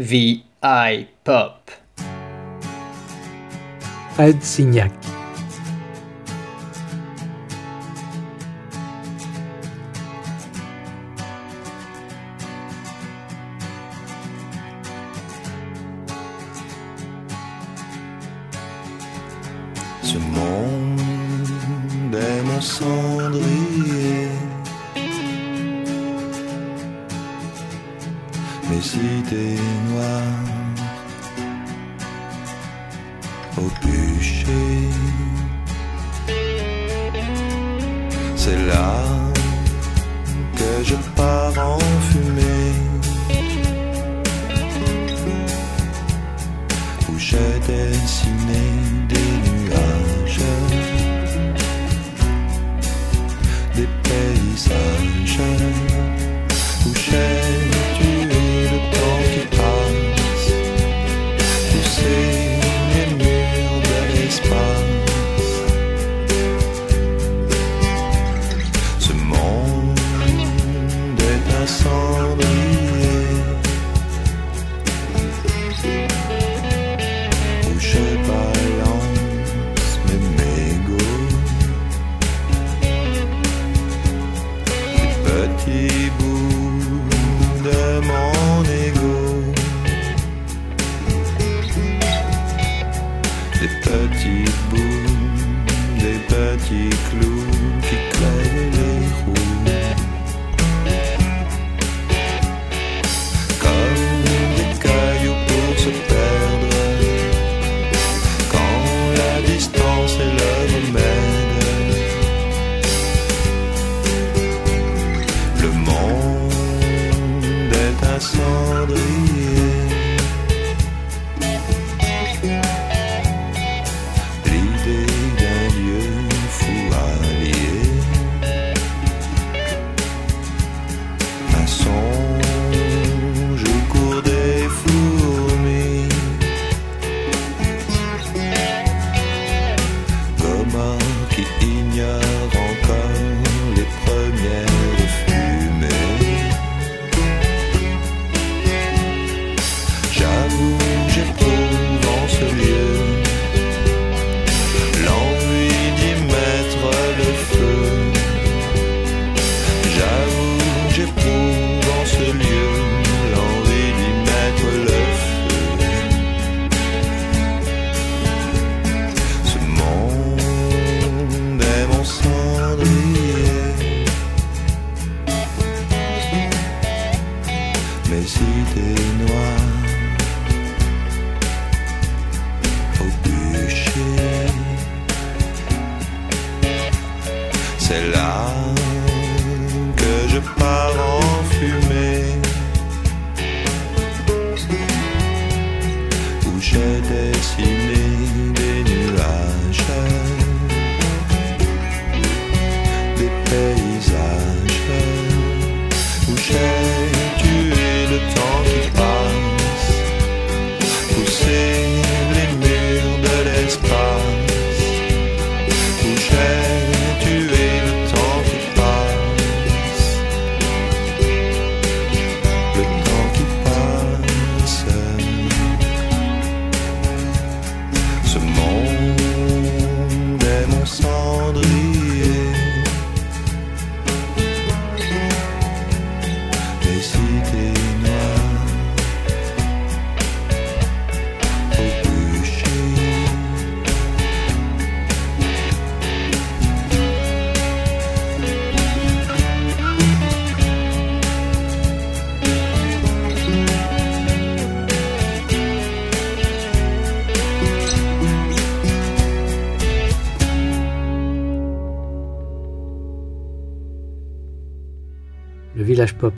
VI 0.00 1.08
Pop. 1.24 1.72
Fred 4.14 4.36
Signac. 4.42 5.17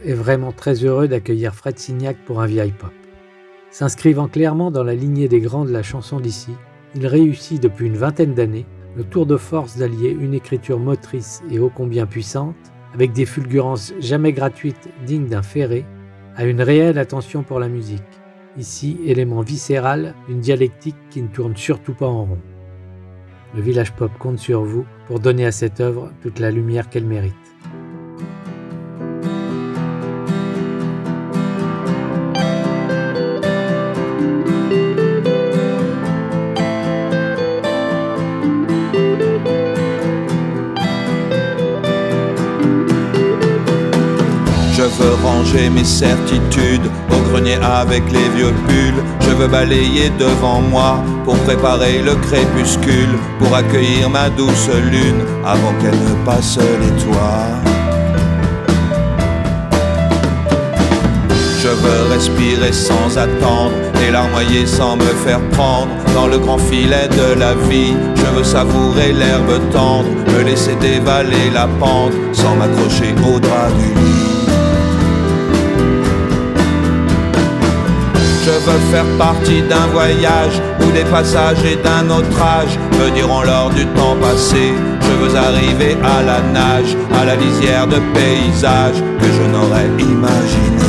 Est 0.04 0.14
vraiment 0.14 0.52
très 0.52 0.84
heureux 0.84 1.08
d'accueillir 1.08 1.54
Fred 1.54 1.78
Signac 1.78 2.16
pour 2.24 2.40
un 2.40 2.46
vieil 2.46 2.72
pop. 2.72 2.92
S'inscrivant 3.70 4.28
clairement 4.28 4.70
dans 4.70 4.84
la 4.84 4.94
lignée 4.94 5.28
des 5.28 5.40
grands 5.40 5.64
de 5.64 5.72
la 5.72 5.82
chanson 5.82 6.18
d'ici, 6.18 6.52
il 6.94 7.06
réussit 7.06 7.62
depuis 7.62 7.86
une 7.86 7.96
vingtaine 7.96 8.34
d'années 8.34 8.66
le 8.96 9.04
tour 9.04 9.26
de 9.26 9.36
force 9.36 9.76
d'allier 9.76 10.10
une 10.10 10.34
écriture 10.34 10.80
motrice 10.80 11.42
et 11.50 11.58
ô 11.60 11.70
combien 11.72 12.06
puissante, 12.06 12.56
avec 12.94 13.12
des 13.12 13.26
fulgurances 13.26 13.94
jamais 14.00 14.32
gratuites 14.32 14.88
dignes 15.06 15.28
d'un 15.28 15.42
ferré, 15.42 15.84
à 16.36 16.44
une 16.44 16.60
réelle 16.60 16.98
attention 16.98 17.42
pour 17.42 17.60
la 17.60 17.68
musique, 17.68 18.02
ici 18.56 18.98
élément 19.04 19.42
viscéral 19.42 20.14
d'une 20.26 20.40
dialectique 20.40 20.96
qui 21.10 21.22
ne 21.22 21.28
tourne 21.28 21.56
surtout 21.56 21.94
pas 21.94 22.08
en 22.08 22.24
rond. 22.24 22.38
Le 23.54 23.62
village 23.62 23.92
pop 23.92 24.10
compte 24.18 24.38
sur 24.38 24.62
vous 24.62 24.84
pour 25.06 25.20
donner 25.20 25.46
à 25.46 25.52
cette 25.52 25.80
œuvre 25.80 26.12
toute 26.22 26.38
la 26.38 26.50
lumière 26.50 26.88
qu'elle 26.88 27.06
mérite. 27.06 27.34
Ranger 45.50 45.70
mes 45.70 45.84
certitudes 45.84 46.90
au 47.10 47.30
grenier 47.30 47.58
avec 47.62 48.02
les 48.12 48.28
vieux 48.36 48.54
pulls. 48.66 49.02
Je 49.20 49.30
veux 49.30 49.48
balayer 49.48 50.10
devant 50.18 50.60
moi 50.60 51.02
pour 51.24 51.36
préparer 51.38 52.02
le 52.02 52.14
crépuscule, 52.16 53.18
pour 53.38 53.54
accueillir 53.54 54.10
ma 54.10 54.28
douce 54.30 54.68
lune 54.90 55.22
avant 55.44 55.72
qu'elle 55.80 55.98
ne 55.98 56.24
passe 56.24 56.58
les 56.58 57.04
toits. 57.04 57.46
Je 61.62 61.68
veux 61.68 62.12
respirer 62.12 62.72
sans 62.72 63.18
attendre, 63.18 63.72
et 64.06 64.10
larmoyer 64.10 64.66
sans 64.66 64.96
me 64.96 65.12
faire 65.24 65.40
prendre 65.50 65.90
dans 66.14 66.26
le 66.26 66.38
grand 66.38 66.58
filet 66.58 67.08
de 67.08 67.38
la 67.38 67.54
vie. 67.68 67.94
Je 68.16 68.38
veux 68.38 68.44
savourer 68.44 69.12
l'herbe 69.12 69.60
tendre, 69.70 70.08
me 70.32 70.42
laisser 70.42 70.74
dévaler 70.76 71.50
la 71.52 71.66
pente 71.78 72.14
sans 72.32 72.56
m'accrocher 72.56 73.14
au 73.28 73.38
drap 73.38 73.68
du 73.78 74.00
lit. 74.00 74.49
Je 78.50 78.70
veux 78.70 78.78
faire 78.90 79.06
partie 79.16 79.62
d'un 79.62 79.86
voyage 79.92 80.60
où 80.80 80.90
des 80.90 81.04
passages 81.04 81.64
et 81.64 81.76
d'un 81.76 82.10
autre 82.10 82.42
âge 82.42 82.78
me 82.98 83.10
diront 83.14 83.42
lors 83.42 83.70
du 83.70 83.86
temps 83.86 84.16
passé. 84.20 84.74
Je 85.00 85.24
veux 85.24 85.36
arriver 85.36 85.96
à 86.02 86.22
la 86.22 86.40
nage, 86.40 86.96
à 87.20 87.24
la 87.24 87.36
lisière 87.36 87.86
de 87.86 87.98
paysages 88.12 89.00
que 89.20 89.26
je 89.26 89.42
n'aurais 89.52 89.86
imaginé. 89.98 90.80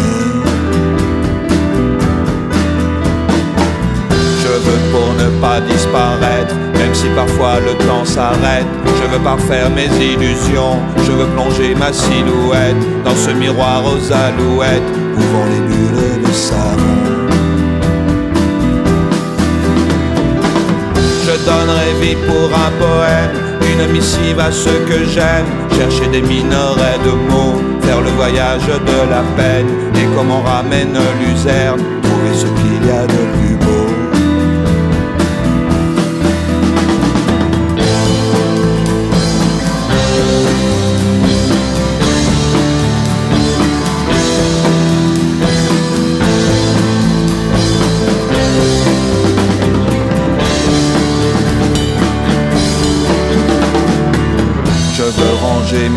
pour 4.91 5.13
ne 5.13 5.29
pas 5.39 5.61
disparaître, 5.61 6.53
même 6.73 6.93
si 6.93 7.07
parfois 7.15 7.59
le 7.59 7.73
temps 7.85 8.03
s'arrête. 8.03 8.65
Je 8.85 9.07
veux 9.09 9.23
parfaire 9.23 9.69
mes 9.69 9.87
illusions, 10.03 10.77
je 10.97 11.11
veux 11.11 11.27
plonger 11.27 11.73
ma 11.75 11.93
silhouette 11.93 12.75
dans 13.05 13.15
ce 13.15 13.31
miroir 13.31 13.83
aux 13.85 14.11
alouettes, 14.11 14.91
ouvrant 15.15 15.45
les 15.45 15.61
bulles 15.61 16.21
de 16.27 16.31
savon. 16.33 16.90
Je 21.41 21.45
donnerai 21.47 21.93
vie 21.99 22.15
pour 22.27 22.49
un 22.53 22.71
poème, 22.77 23.31
une 23.73 23.91
missive 23.91 24.39
à 24.39 24.51
ceux 24.51 24.79
que 24.87 25.05
j'aime, 25.05 25.47
chercher 25.75 26.07
des 26.11 26.21
minerais 26.21 26.99
de 27.03 27.11
mots, 27.31 27.59
faire 27.81 27.99
le 27.99 28.11
voyage 28.11 28.67
de 28.67 29.09
la 29.09 29.23
peine, 29.35 29.67
et 29.95 30.05
comme 30.15 30.29
on 30.29 30.41
ramène 30.41 30.95
l'userne, 31.19 31.81
trouver 32.03 32.33
ce 32.35 32.45
qu'il 32.45 32.87
y 32.87 32.91
a 32.91 33.07
de 33.07 33.23
plus 33.39 33.50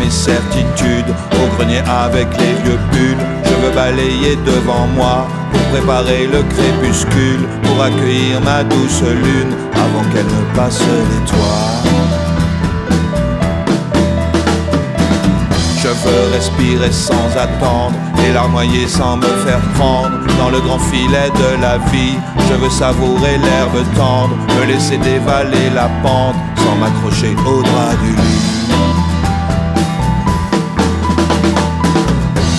mes 0.05 0.11
certitudes 0.11 1.13
au 1.33 1.55
grenier 1.55 1.81
avec 2.05 2.27
les 2.37 2.53
vieux 2.63 2.79
pulls. 2.91 3.23
Je 3.43 3.53
veux 3.61 3.73
balayer 3.73 4.35
devant 4.45 4.87
moi 4.95 5.27
pour 5.51 5.61
préparer 5.73 6.27
le 6.27 6.43
crépuscule, 6.53 7.43
pour 7.63 7.81
accueillir 7.81 8.41
ma 8.41 8.63
douce 8.63 9.01
lune 9.01 9.53
avant 9.73 10.03
qu'elle 10.11 10.25
ne 10.25 10.55
passe 10.55 10.79
les. 10.79 11.15
Je 15.81 15.89
veux 15.89 16.33
respirer 16.33 16.91
sans 16.91 17.29
attendre 17.37 17.95
et 18.27 18.33
larmoyer 18.33 18.87
sans 18.87 19.17
me 19.17 19.31
faire 19.45 19.61
prendre 19.75 20.17
dans 20.39 20.49
le 20.49 20.59
grand 20.59 20.79
filet 20.79 21.29
de 21.29 21.61
la 21.61 21.77
vie. 21.91 22.17
Je 22.49 22.55
veux 22.55 22.71
savourer 22.71 23.37
l'herbe 23.37 23.83
tendre, 23.95 24.35
me 24.57 24.65
laisser 24.65 24.97
dévaler 24.97 25.69
la 25.75 25.89
pente 26.01 26.35
sans 26.57 26.75
m'accrocher 26.77 27.35
au 27.45 27.61
drap 27.61 27.95
du 28.03 28.11
lit. 28.11 28.54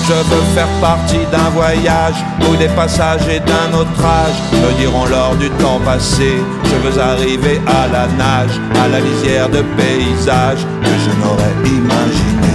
Je 0.08 0.12
veux 0.12 0.42
faire 0.54 0.68
partie 0.80 1.26
d'un 1.32 1.50
voyage 1.50 2.14
où 2.48 2.54
des 2.54 2.68
passages 2.68 3.26
et 3.28 3.40
d'un 3.40 3.76
autre 3.76 4.04
âge 4.04 4.36
me 4.52 4.78
diront 4.78 5.04
lors 5.06 5.34
du 5.34 5.50
temps 5.50 5.80
passé. 5.84 6.36
Je 6.64 6.76
veux 6.76 7.00
arriver 7.00 7.60
à 7.66 7.88
la 7.88 8.06
nage, 8.06 8.60
à 8.80 8.86
la 8.86 9.00
lisière 9.00 9.48
de 9.48 9.62
paysages 9.76 10.64
que 10.80 10.90
je 11.04 11.10
n'aurais 11.20 11.54
imaginé. 11.64 12.45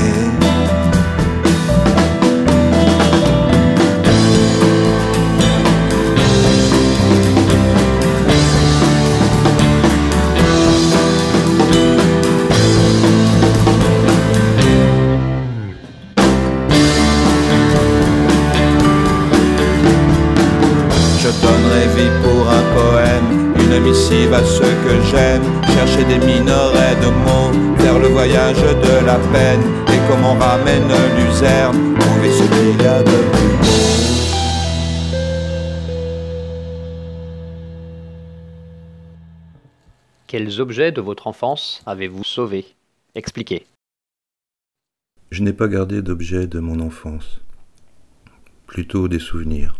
Chercher 26.01 26.19
des 26.19 26.25
minerais 26.25 26.95
de 26.95 27.09
mots, 27.09 27.77
faire 27.77 27.99
le 27.99 28.07
voyage 28.07 28.61
de 28.61 29.05
la 29.05 29.17
peine, 29.31 29.61
et 29.87 30.07
comme 30.07 30.23
on 30.23 30.37
ramène 30.39 30.87
luzerne, 31.17 31.95
trouver 31.99 32.31
ce 32.31 32.43
qu'il 32.43 32.81
y 32.81 32.87
a 32.87 33.03
de 33.03 33.31
plus 33.31 33.51
Quels 40.27 40.61
objets 40.61 40.93
de 40.93 41.01
votre 41.01 41.27
enfance 41.27 41.81
avez-vous 41.85 42.23
sauvés? 42.23 42.65
Expliquez. 43.15 43.65
Je 45.29 45.43
n'ai 45.43 45.53
pas 45.53 45.67
gardé 45.67 46.01
d'objets 46.01 46.47
de 46.47 46.59
mon 46.59 46.79
enfance, 46.79 47.41
plutôt 48.65 49.09
des 49.09 49.19
souvenirs 49.19 49.75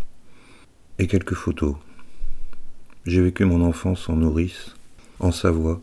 et 0.99 1.07
quelques 1.07 1.35
photos. 1.35 1.75
J'ai 3.05 3.21
vécu 3.21 3.45
mon 3.45 3.65
enfance 3.65 4.09
en 4.09 4.17
nourrice, 4.17 4.75
en 5.19 5.31
Savoie, 5.31 5.79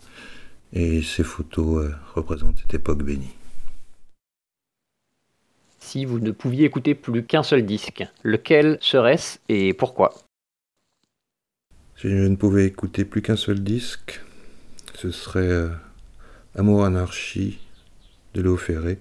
et 0.72 1.02
ces 1.02 1.24
photos 1.24 1.84
euh, 1.84 1.94
représentent 2.14 2.58
cette 2.58 2.74
époque 2.74 3.02
bénie. 3.02 3.34
Si 5.78 6.04
vous 6.04 6.20
ne 6.20 6.32
pouviez 6.32 6.66
écouter 6.66 6.94
plus 6.94 7.24
qu'un 7.24 7.42
seul 7.42 7.64
disque, 7.64 8.04
lequel 8.22 8.78
serait-ce 8.80 9.38
et 9.48 9.72
pourquoi? 9.72 10.14
Si 11.96 12.08
je 12.08 12.26
ne 12.26 12.36
pouvais 12.36 12.66
écouter 12.66 13.04
plus 13.04 13.22
qu'un 13.22 13.36
seul 13.36 13.60
disque, 13.60 14.20
ce 14.94 15.10
serait 15.10 15.48
euh, 15.48 15.68
Amour 16.54 16.84
Anarchie 16.84 17.58
de 18.34 18.42
Léo 18.42 18.56
Ferré, 18.56 19.00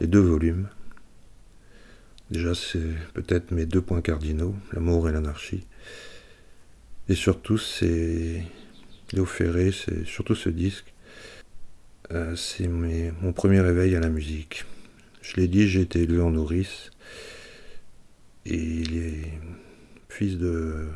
les 0.00 0.06
deux 0.06 0.20
volumes. 0.20 0.68
Déjà, 2.30 2.54
c'est 2.54 2.94
peut-être 3.14 3.50
mes 3.52 3.66
deux 3.66 3.80
points 3.80 4.02
cardinaux, 4.02 4.54
l'amour 4.72 5.08
et 5.08 5.12
l'anarchie. 5.12 5.66
Et 7.08 7.14
surtout, 7.14 7.58
c'est 7.58 8.42
Léo 9.12 9.24
Ferré, 9.24 9.72
c'est 9.72 10.04
surtout 10.04 10.34
ce 10.34 10.50
disque. 10.50 10.92
Euh, 12.10 12.36
c'est 12.36 12.68
mon 12.68 13.32
premier 13.32 13.60
réveil 13.60 13.96
à 13.96 14.00
la 14.00 14.10
musique. 14.10 14.64
Je 15.22 15.36
l'ai 15.36 15.48
dit, 15.48 15.66
j'ai 15.66 15.80
été 15.80 16.02
élevé 16.02 16.20
en 16.20 16.30
nourrice. 16.30 16.90
Et 18.44 18.56
les 18.56 19.32
fils 20.08 20.36
de, 20.36 20.88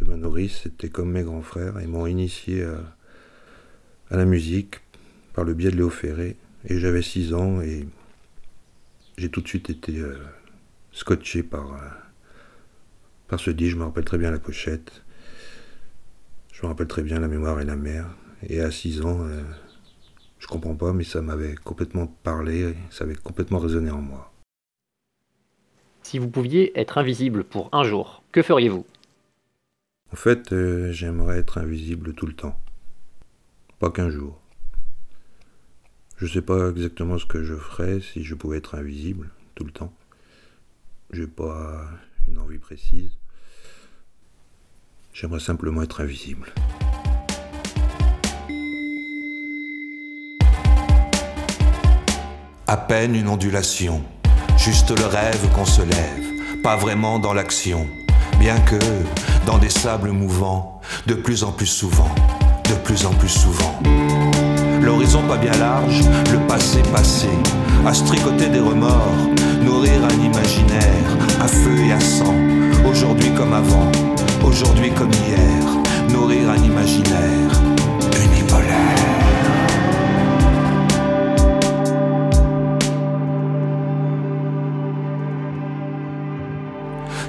de 0.00 0.04
ma 0.06 0.16
nourrice, 0.16 0.60
c'était 0.62 0.88
comme 0.88 1.12
mes 1.12 1.22
grands 1.22 1.42
frères. 1.42 1.74
Ils 1.80 1.88
m'ont 1.88 2.06
initié 2.06 2.64
à, 2.64 4.16
la 4.16 4.24
musique 4.24 4.80
par 5.34 5.44
le 5.44 5.54
biais 5.54 5.70
de 5.70 5.76
Léo 5.76 5.90
Ferré. 5.90 6.36
Et 6.68 6.78
j'avais 6.78 7.02
6 7.02 7.34
ans 7.34 7.60
et 7.60 7.86
j'ai 9.18 9.28
tout 9.28 9.40
de 9.40 9.48
suite 9.48 9.68
été 9.68 9.98
euh, 9.98 10.16
scotché 10.92 11.42
par, 11.42 11.74
euh, 11.74 11.88
par 13.28 13.40
ce 13.40 13.50
disque. 13.50 13.72
Je 13.72 13.78
me 13.78 13.84
rappelle 13.84 14.04
très 14.04 14.18
bien 14.18 14.30
la 14.30 14.38
pochette. 14.38 15.02
Je 16.62 16.68
me 16.68 16.70
rappelle 16.70 16.86
très 16.86 17.02
bien 17.02 17.18
la 17.18 17.26
mémoire 17.26 17.60
et 17.60 17.64
la 17.64 17.74
mère. 17.74 18.06
Et 18.48 18.60
à 18.60 18.70
6 18.70 19.02
ans, 19.02 19.18
euh, 19.22 19.42
je 20.38 20.46
comprends 20.46 20.76
pas, 20.76 20.92
mais 20.92 21.02
ça 21.02 21.20
m'avait 21.20 21.56
complètement 21.56 22.06
parlé, 22.06 22.76
ça 22.88 23.02
avait 23.02 23.16
complètement 23.16 23.58
résonné 23.58 23.90
en 23.90 24.00
moi. 24.00 24.32
Si 26.04 26.20
vous 26.20 26.30
pouviez 26.30 26.78
être 26.78 26.98
invisible 26.98 27.42
pour 27.42 27.68
un 27.72 27.82
jour, 27.82 28.22
que 28.30 28.42
feriez-vous? 28.42 28.86
En 30.12 30.16
fait, 30.16 30.52
euh, 30.52 30.92
j'aimerais 30.92 31.38
être 31.38 31.58
invisible 31.58 32.14
tout 32.14 32.26
le 32.26 32.34
temps. 32.34 32.56
Pas 33.80 33.90
qu'un 33.90 34.10
jour. 34.10 34.40
Je 36.16 36.28
sais 36.28 36.42
pas 36.42 36.70
exactement 36.70 37.18
ce 37.18 37.26
que 37.26 37.42
je 37.42 37.56
ferais 37.56 37.98
si 38.00 38.22
je 38.22 38.36
pouvais 38.36 38.58
être 38.58 38.76
invisible 38.76 39.30
tout 39.56 39.64
le 39.64 39.72
temps. 39.72 39.92
J'ai 41.10 41.26
pas 41.26 41.88
une 42.28 42.38
envie 42.38 42.58
précise. 42.58 43.10
J'aimerais 45.12 45.40
simplement 45.40 45.82
être 45.82 46.00
invisible. 46.00 46.54
À 52.66 52.76
peine 52.78 53.14
une 53.14 53.28
ondulation. 53.28 54.02
juste 54.56 54.96
le 54.96 55.04
rêve 55.04 55.48
qu'on 55.54 55.66
se 55.66 55.82
lève, 55.82 56.62
pas 56.62 56.76
vraiment 56.76 57.18
dans 57.18 57.34
l'action, 57.34 57.86
bien 58.38 58.58
que 58.60 58.78
dans 59.44 59.58
des 59.58 59.68
sables 59.68 60.12
mouvants, 60.12 60.80
de 61.06 61.14
plus 61.14 61.44
en 61.44 61.52
plus 61.52 61.66
souvent, 61.66 62.14
de 62.70 62.74
plus 62.84 63.04
en 63.04 63.12
plus 63.12 63.28
souvent. 63.28 63.78
L'horizon 64.80 65.22
pas 65.22 65.36
bien 65.36 65.52
large, 65.58 66.02
le 66.32 66.38
passé 66.46 66.80
passé, 66.92 67.28
à 67.86 67.92
se 67.92 68.04
tricoter 68.04 68.48
des 68.48 68.60
remords, 68.60 69.28
nourrir 69.62 70.04
un 70.04 70.24
imaginaire, 70.24 71.16
à 71.40 71.48
feu 71.48 71.76
et 71.86 71.92
à 71.92 72.00
sang, 72.00 72.34
aujourd'hui 72.88 73.30
comme 73.34 73.52
avant, 73.52 73.90
aujourd'hui 74.44 74.90
comme 74.92 75.10
hier, 75.12 76.12
nourrir 76.12 76.50
un 76.50 76.56
imaginaire 76.56 77.50
unipolaire. 78.22 78.98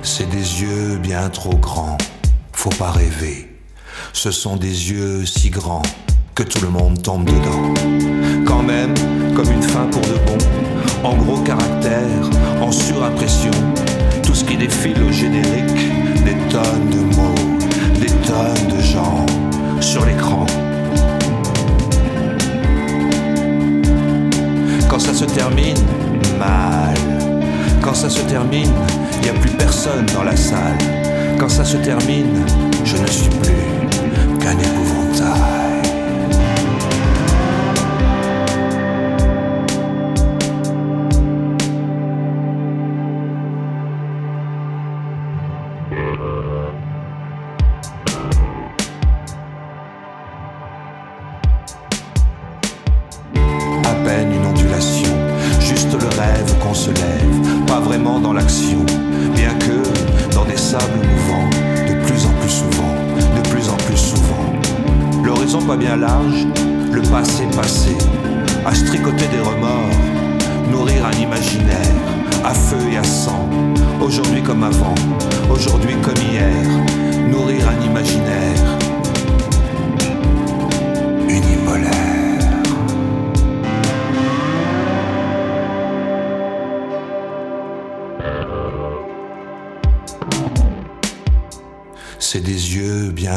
C'est 0.02 0.30
des 0.30 0.62
yeux 0.62 0.98
bien 0.98 1.30
trop 1.30 1.56
grands, 1.56 1.98
faut 2.52 2.70
pas 2.70 2.92
rêver. 2.92 3.50
Ce 4.12 4.32
sont 4.32 4.58
des 4.58 4.92
yeux 4.92 5.26
si 5.26 5.50
grands 5.50 5.82
que 6.36 6.44
tout 6.44 6.62
le 6.62 6.70
monde 6.70 7.02
tombe 7.02 7.26
dedans. 7.26 7.74
Quand 8.46 8.64
même, 8.64 8.94
comme 9.36 9.52
une 9.52 9.62
fin 9.62 9.86
pour 9.88 10.02
de 10.02 10.18
bon, 10.26 10.38
en 11.04 11.16
gros 11.16 11.40
caractère, 11.42 12.30
en 12.62 12.72
surimpression, 12.72 13.52
tout 14.24 14.34
ce 14.34 14.44
qui 14.44 14.58
défile 14.58 15.02
au 15.04 15.12
générique, 15.12 15.92
tonnes 16.54 16.90
de 16.92 17.16
mots, 17.16 17.58
des 18.00 18.14
tonnes 18.28 18.78
de 18.78 18.80
gens 18.80 19.26
sur 19.82 20.06
l'écran. 20.06 20.46
Quand 24.88 25.00
ça 25.00 25.16
se 25.16 25.26
termine, 25.26 25.84
mal. 26.38 26.94
Quand 27.82 27.96
ça 27.96 28.08
se 28.08 28.22
termine, 28.22 28.72
il 29.18 29.22
n'y 29.24 29.30
a 29.30 29.40
plus 29.42 29.50
personne 29.58 30.06
dans 30.14 30.24
la 30.24 30.36
salle. 30.36 30.78
Quand 31.40 31.50
ça 31.50 31.66
se 31.66 31.78
termine, 31.78 32.46
je 32.86 32.98
ne 32.98 33.08
suis 33.08 33.30
plus 33.30 34.38
qu'un 34.40 34.52
épouvantail. 34.52 35.63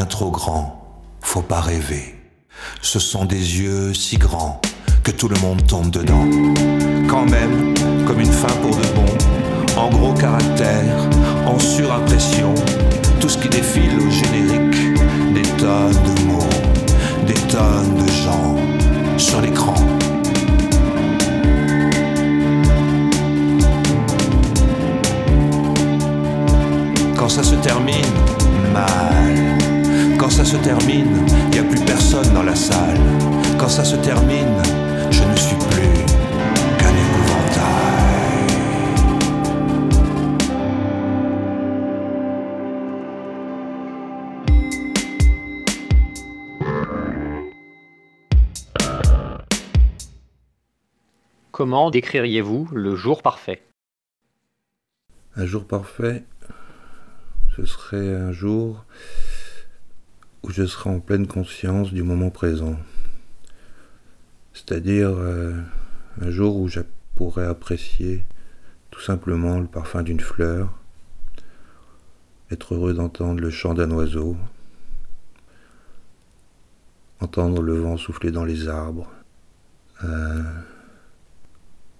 Trop 0.05 0.31
grands, 0.31 0.81
faut 1.21 1.41
pas 1.41 1.61
rêver. 1.61 2.15
Ce 2.81 2.99
sont 2.99 3.25
des 3.25 3.59
yeux 3.59 3.93
si 3.93 4.17
grands 4.17 4.61
que 5.03 5.11
tout 5.11 5.27
le 5.27 5.37
monde 5.39 5.65
tombe 5.65 5.89
dedans. 5.89 6.25
Quand 7.07 7.25
même, 7.25 7.73
comme 8.05 8.19
une 8.19 8.31
fin 8.31 8.53
pour 8.61 8.75
de 8.75 8.87
bon, 8.95 9.79
en 9.79 9.89
gros 9.89 10.13
caractère, 10.13 11.09
en 11.45 11.57
surimpression, 11.59 12.53
tout 13.19 13.29
ce 13.29 13.37
qui 13.37 13.49
défile 13.49 13.99
au 13.99 14.09
générique, 14.09 15.33
des 15.33 15.49
tonnes 15.57 15.91
de 15.91 16.21
mots, 16.23 16.49
des 17.25 17.33
tonnes 17.33 17.95
de 17.95 18.11
gens 18.11 18.55
sur 19.17 19.41
l'écran. 19.41 19.75
Quand 27.17 27.29
ça 27.29 27.43
se 27.43 27.55
termine, 27.55 28.13
mal. 28.73 29.56
Quand 30.19 30.31
ça 30.31 30.43
se 30.43 30.57
termine, 30.57 31.25
il 31.27 31.49
n'y 31.51 31.59
a 31.59 31.63
plus 31.63 31.79
personne 31.85 32.33
dans 32.33 32.41
la 32.43 32.55
salle. 32.55 32.97
Quand 33.59 33.69
ça 33.69 33.85
se 33.85 33.95
termine, 33.97 34.61
je 35.11 35.23
ne 35.23 35.35
suis 35.35 35.55
plus 35.55 36.05
qu'un 36.79 36.89
épouvantail. 36.89 37.67
Comment 51.51 51.91
décririez-vous 51.91 52.69
le 52.73 52.95
jour 52.95 53.21
parfait? 53.21 53.61
Un 55.35 55.45
jour 55.45 55.65
parfait, 55.65 56.23
ce 57.55 57.65
serait 57.65 58.15
un 58.15 58.31
jour 58.31 58.83
où 60.43 60.51
je 60.51 60.65
serai 60.65 60.89
en 60.89 60.99
pleine 60.99 61.27
conscience 61.27 61.93
du 61.93 62.03
moment 62.03 62.29
présent. 62.29 62.77
C'est-à-dire 64.53 65.09
euh, 65.09 65.53
un 66.21 66.29
jour 66.31 66.57
où 66.57 66.67
je 66.67 66.81
pourrais 67.15 67.45
apprécier 67.45 68.23
tout 68.91 69.01
simplement 69.01 69.59
le 69.59 69.67
parfum 69.67 70.03
d'une 70.03 70.19
fleur, 70.19 70.73
être 72.51 72.75
heureux 72.75 72.93
d'entendre 72.93 73.39
le 73.41 73.49
chant 73.49 73.73
d'un 73.73 73.91
oiseau, 73.91 74.37
entendre 77.19 77.61
le 77.61 77.79
vent 77.79 77.97
souffler 77.97 78.31
dans 78.31 78.45
les 78.45 78.67
arbres, 78.67 79.11
euh, 80.03 80.43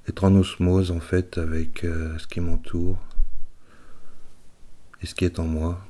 être 0.07 0.23
en 0.23 0.33
osmose 0.35 0.91
en 0.91 0.99
fait 0.99 1.37
avec 1.37 1.83
euh, 1.83 2.17
ce 2.17 2.27
qui 2.27 2.39
m'entoure 2.39 2.97
et 5.01 5.05
ce 5.05 5.15
qui 5.15 5.25
est 5.25 5.39
en 5.39 5.45
moi. 5.45 5.85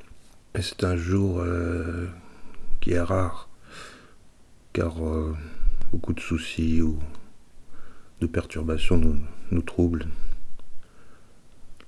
Et 0.56 0.62
c'est 0.62 0.84
un 0.84 0.98
jour 0.98 1.44
qui 2.80 2.92
est 2.92 3.02
rare, 3.02 3.50
car 4.74 5.06
euh, 5.06 5.36
beaucoup 5.92 6.14
de 6.14 6.20
soucis 6.20 6.82
ou 6.82 7.00
de 8.22 8.28
perturbations 8.28 8.98
nous, 8.98 9.20
nous 9.52 9.62
troublent. 9.62 10.08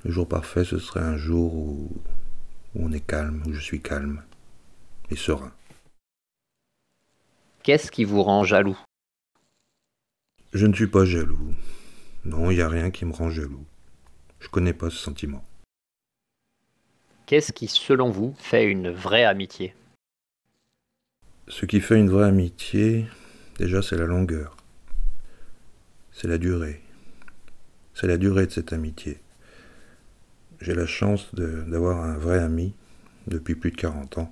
Le 0.03 0.12
jour 0.12 0.27
parfait, 0.27 0.63
ce 0.63 0.79
serait 0.79 1.01
un 1.01 1.17
jour 1.17 1.53
où, 1.55 1.91
où 2.75 2.86
on 2.86 2.91
est 2.91 3.05
calme, 3.05 3.43
où 3.46 3.53
je 3.53 3.60
suis 3.60 3.81
calme 3.81 4.24
et 5.10 5.15
serein. 5.15 5.51
Qu'est-ce 7.63 7.91
qui 7.91 8.05
vous 8.05 8.24
rend 8.24 8.43
jaloux? 8.43 8.79
Je 10.53 10.65
ne 10.65 10.74
suis 10.74 10.88
pas 10.88 11.05
jaloux. 11.05 11.53
Non, 12.25 12.50
il 12.50 12.55
n'y 12.55 12.62
a 12.62 12.69
rien 12.69 12.89
qui 12.91 13.05
me 13.05 13.13
rend 13.13 13.29
jaloux. 13.29 13.65
Je 14.39 14.48
connais 14.48 14.74
pas 14.74 14.89
ce 14.89 14.98
sentiment. 14.98 15.43
Qu'est-ce 17.25 17.51
qui, 17.51 17.67
selon 17.67 18.10
vous, 18.10 18.34
fait 18.39 18.65
une 18.65 18.89
vraie 18.89 19.25
amitié? 19.25 19.75
Ce 21.50 21.65
qui 21.65 21.82
fait 21.82 22.00
une 22.00 22.12
vraie 22.12 22.27
amitié, 22.27 23.08
déjà, 23.58 23.82
c'est 23.82 23.98
la 23.98 24.06
longueur. 24.06 24.56
C'est 26.12 26.27
la 26.27 26.38
durée. 26.38 26.79
C'est 27.96 28.06
la 28.06 28.18
durée 28.18 28.46
de 28.46 28.51
cette 28.51 28.72
amitié. 28.72 29.20
J'ai 30.62 30.75
la 30.75 30.86
chance 30.86 31.34
d'avoir 31.34 32.03
un 32.03 32.18
vrai 32.20 32.38
ami 32.38 32.75
depuis 33.25 33.56
plus 33.56 33.72
de 33.72 33.77
40 33.77 34.20
ans, 34.20 34.32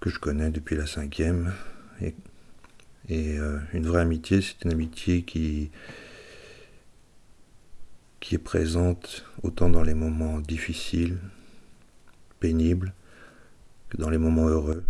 que 0.00 0.10
je 0.10 0.20
connais 0.20 0.50
depuis 0.50 0.76
la 0.76 0.86
cinquième. 0.86 1.52
Et, 2.00 2.14
euh, 3.10 3.58
une 3.72 3.86
vraie 3.86 4.02
amitié, 4.02 4.42
c'est 4.42 4.64
une 4.64 4.70
amitié 4.70 5.22
qui 5.22 5.72
est 8.30 8.38
présente 8.38 9.24
autant 9.42 9.68
dans 9.68 9.82
les 9.82 9.94
moments 9.94 10.38
difficiles, 10.38 11.18
pénibles, 12.38 12.92
que 13.90 13.96
dans 13.96 14.08
les 14.08 14.18
moments 14.18 14.46
heureux. 14.46 14.84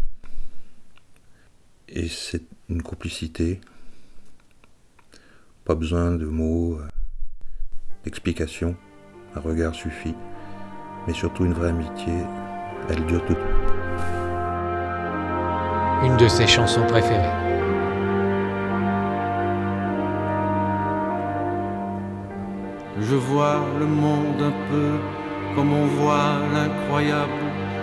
Et 1.94 2.08
c'est 2.08 2.42
une 2.70 2.82
complicité. 2.82 3.60
Pas 5.66 5.74
besoin 5.74 6.12
de 6.12 6.24
mots, 6.24 6.78
euh, 6.80 6.88
d'explications. 8.04 8.74
Un 9.36 9.40
regard 9.40 9.74
suffit. 9.74 10.14
Mais 11.06 11.12
surtout 11.12 11.44
une 11.44 11.52
vraie 11.52 11.68
amitié, 11.68 12.14
elle 12.88 13.04
dure 13.04 13.22
toute. 13.26 13.36
Une 16.04 16.16
de 16.16 16.28
ses 16.28 16.46
chansons 16.46 16.86
préférées. 16.86 17.36
Je 23.00 23.16
vois 23.16 23.62
le 23.78 23.86
monde 23.86 24.40
un 24.40 24.70
peu 24.70 24.98
comme 25.54 25.72
on 25.74 25.86
voit 25.86 26.38
l'incroyable. 26.54 27.32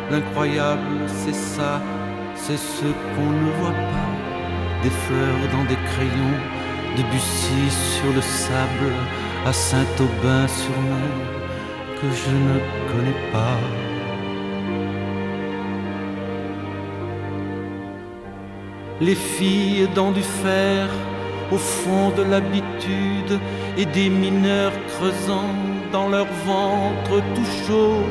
L'incroyable, 0.09 1.07
c'est 1.07 1.35
ça, 1.35 1.79
c'est 2.41 2.57
ce 2.57 2.85
qu'on 3.13 3.31
ne 3.31 3.51
voit 3.59 3.79
pas. 3.93 4.11
Des 4.83 4.89
fleurs 4.89 5.43
dans 5.51 5.65
des 5.65 5.79
crayons, 5.91 6.37
de 6.97 7.03
Bussy 7.11 7.63
sur 7.69 8.13
le 8.13 8.21
sable, 8.21 8.93
à 9.45 9.53
Saint-Aubin-sur-Mer, 9.53 11.11
que 11.99 12.07
je 12.21 12.31
ne 12.47 12.57
connais 12.91 13.19
pas. 13.31 13.59
Les 19.01 19.15
filles 19.15 19.87
dans 19.95 20.11
du 20.11 20.21
fer, 20.21 20.87
au 21.51 21.57
fond 21.57 22.09
de 22.17 22.23
l'habitude, 22.23 23.39
et 23.77 23.85
des 23.85 24.09
mineurs 24.09 24.73
creusant 24.93 25.55
dans 25.91 26.09
leur 26.09 26.27
ventre 26.45 27.21
tout 27.35 27.51
chaud, 27.65 28.03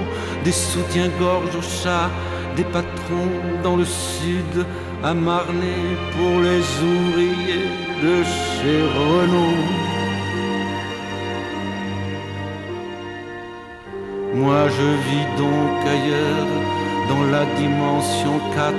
des 0.44 0.52
soutiens-gorge 0.52 1.54
au 1.56 1.62
chat, 1.62 2.10
des 2.58 2.64
patrons 2.64 3.38
dans 3.62 3.76
le 3.76 3.84
sud, 3.84 4.66
à 5.04 5.14
Marnay 5.14 5.84
pour 6.14 6.34
les 6.46 6.64
ouvriers 6.92 7.70
de 8.04 8.14
chez 8.24 8.80
Renault. 8.98 9.64
Moi 14.34 14.62
je 14.76 14.88
vis 15.06 15.28
donc 15.44 15.76
ailleurs, 15.96 16.52
dans 17.10 17.24
la 17.34 17.44
dimension 17.62 18.34
4, 18.54 18.74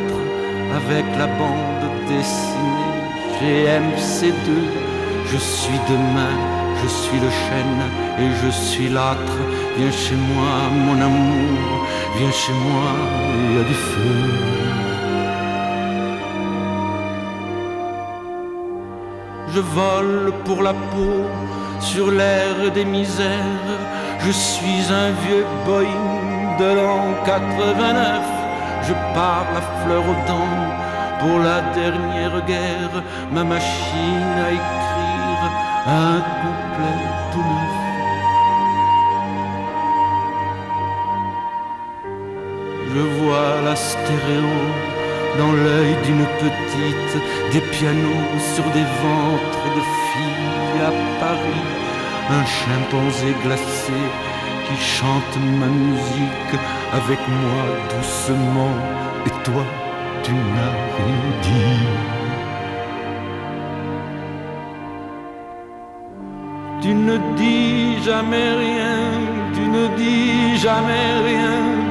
avec 0.80 1.06
la 1.18 1.28
bande 1.40 1.86
dessinée 2.10 3.00
GMC2. 3.40 4.50
Je 5.32 5.38
suis 5.38 5.80
demain, 5.94 6.36
je 6.82 6.88
suis 6.88 7.20
le 7.26 7.32
chêne 7.44 7.82
et 8.22 8.30
je 8.44 8.52
suis 8.52 8.90
l'âtre. 8.90 9.38
Viens 9.80 9.92
chez 9.92 10.16
moi, 10.16 10.56
mon 10.86 11.02
amour, 11.02 11.88
viens 12.18 12.32
chez 12.32 12.52
moi, 12.52 12.92
il 13.34 13.56
y 13.56 13.60
a 13.62 13.64
du 13.64 13.74
feu. 13.74 14.20
Je 19.54 19.62
vole 19.62 20.34
pour 20.44 20.64
la 20.64 20.74
peau 20.74 21.24
sur 21.80 22.12
l'air 22.12 22.56
des 22.74 22.84
misères. 22.84 23.80
Je 24.20 24.32
suis 24.32 24.84
un 25.02 25.12
vieux 25.24 25.46
Boeing 25.66 26.58
de 26.60 26.76
l'an 26.76 27.06
89. 27.26 28.22
Je 28.84 28.94
pars 29.16 29.48
la 29.54 29.62
fleur 29.82 30.04
aux 30.12 30.22
dents 30.28 30.62
pour 31.22 31.40
la 31.40 31.62
dernière 31.74 32.46
guerre. 32.46 32.96
Ma 33.32 33.46
machine 33.46 34.36
à 34.46 34.52
écrire 34.60 35.42
un 35.88 36.20
couplet 36.42 37.09
dans 45.38 45.54
l'œil 45.54 45.96
d'une 46.06 46.26
petite, 46.44 47.14
des 47.54 47.62
pianos 47.62 48.28
sur 48.56 48.66
des 48.72 48.88
ventres 49.04 49.68
de 49.76 49.82
filles 50.08 50.82
à 50.82 50.92
Paris, 51.20 51.66
un 52.30 52.46
chimpanzé 52.46 53.34
glacé 53.44 54.00
qui 54.66 54.76
chante 54.98 55.36
ma 55.60 55.68
musique 55.68 56.60
avec 56.94 57.20
moi 57.28 57.64
doucement, 57.94 58.76
et 59.26 59.44
toi 59.44 59.64
tu 60.24 60.34
n'as 60.34 60.78
rien 60.98 61.30
dit. 61.42 61.88
Tu 66.82 66.94
ne 66.94 67.18
dis 67.36 68.04
jamais 68.04 68.50
rien, 68.66 68.98
tu 69.54 69.62
ne 69.62 69.88
dis 69.98 70.58
jamais 70.58 71.08
rien, 71.30 71.89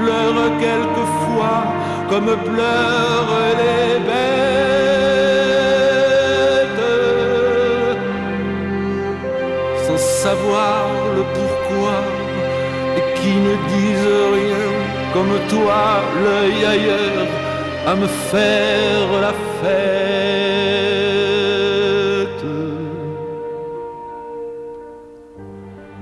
tu 0.00 0.06
pleures 0.06 0.52
quelquefois 0.60 1.64
comme 2.08 2.32
pleurent 2.44 3.54
les 3.60 3.98
bêtes, 4.08 4.16
sans 9.86 9.98
savoir 9.98 10.86
le 11.16 11.22
pourquoi, 11.36 11.98
et 12.96 13.04
qui 13.18 13.34
ne 13.46 13.54
disent 13.74 14.18
rien, 14.38 14.70
comme 15.12 15.34
toi, 15.48 15.82
l'œil 16.22 16.60
ailleurs, 16.64 17.30
à 17.86 17.94
me 17.94 18.06
faire 18.06 19.10
la 19.20 19.32
fête. 19.60 19.80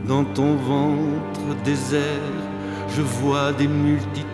Dans 0.04 0.24
ton 0.24 0.52
ventre 0.56 1.46
désert, 1.64 2.47
je 2.98 3.02
vois 3.02 3.52
des 3.52 3.68
multitudes 3.68 4.28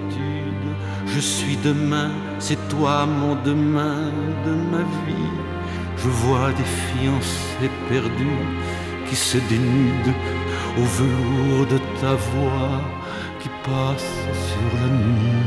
je 1.14 1.20
suis 1.20 1.56
demain, 1.56 2.10
c'est 2.40 2.58
toi 2.68 3.06
mon 3.06 3.36
demain 3.44 4.10
de 4.44 4.52
ma 4.72 4.82
vie. 5.04 5.32
Je 5.96 6.08
vois 6.08 6.50
des 6.58 6.64
fiancés 6.64 7.70
perdus 7.88 8.48
qui 9.06 9.14
se 9.14 9.38
dénudent 9.50 10.16
au 10.76 10.84
velours 10.98 11.66
de 11.66 11.78
ta 12.00 12.14
voix 12.14 12.80
qui 13.40 13.48
passe 13.62 14.10
sur 14.48 14.80
la 14.80 14.88
nuit. 14.88 15.44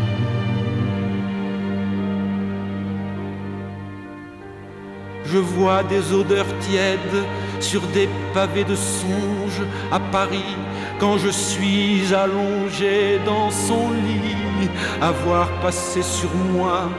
Je 5.25 5.38
vois 5.38 5.84
des 5.84 6.13
odeurs 6.13 6.53
tièdes 6.62 7.25
sur 7.60 7.82
des 7.93 8.10
pavés 8.34 8.63
de 8.63 8.76
songe 8.76 9.62
à 9.91 10.00
Paris 10.00 10.56
quand 11.00 11.17
je 11.17 11.30
suis 11.30 12.13
allongé 12.13 13.20
dans 13.26 13.52
son 13.52 13.91
lit, 13.91 14.70
à 15.02 15.12
voir 15.12 15.50
passer 15.62 16.02
sur 16.02 16.34
moi 16.52 16.89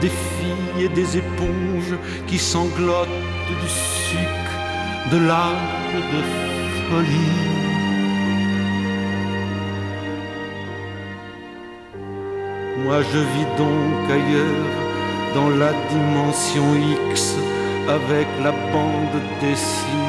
des 0.00 0.08
filles 0.08 0.84
et 0.84 0.88
des 0.88 1.18
éponges 1.18 1.96
qui 2.26 2.38
sanglotent 2.38 3.08
du 3.48 3.68
sucre 3.68 4.56
de 5.12 5.18
l'âge 5.18 5.94
de 6.14 6.20
folie. 6.88 7.52
Moi 12.84 12.98
je 13.12 13.18
vis 13.18 13.48
donc 13.58 14.10
ailleurs 14.10 14.82
dans 15.34 15.50
la 15.50 15.72
dimension 15.90 16.64
X 17.10 17.36
avec 17.88 18.26
la 18.42 18.52
bande 18.72 19.22
dessinée 19.40 20.01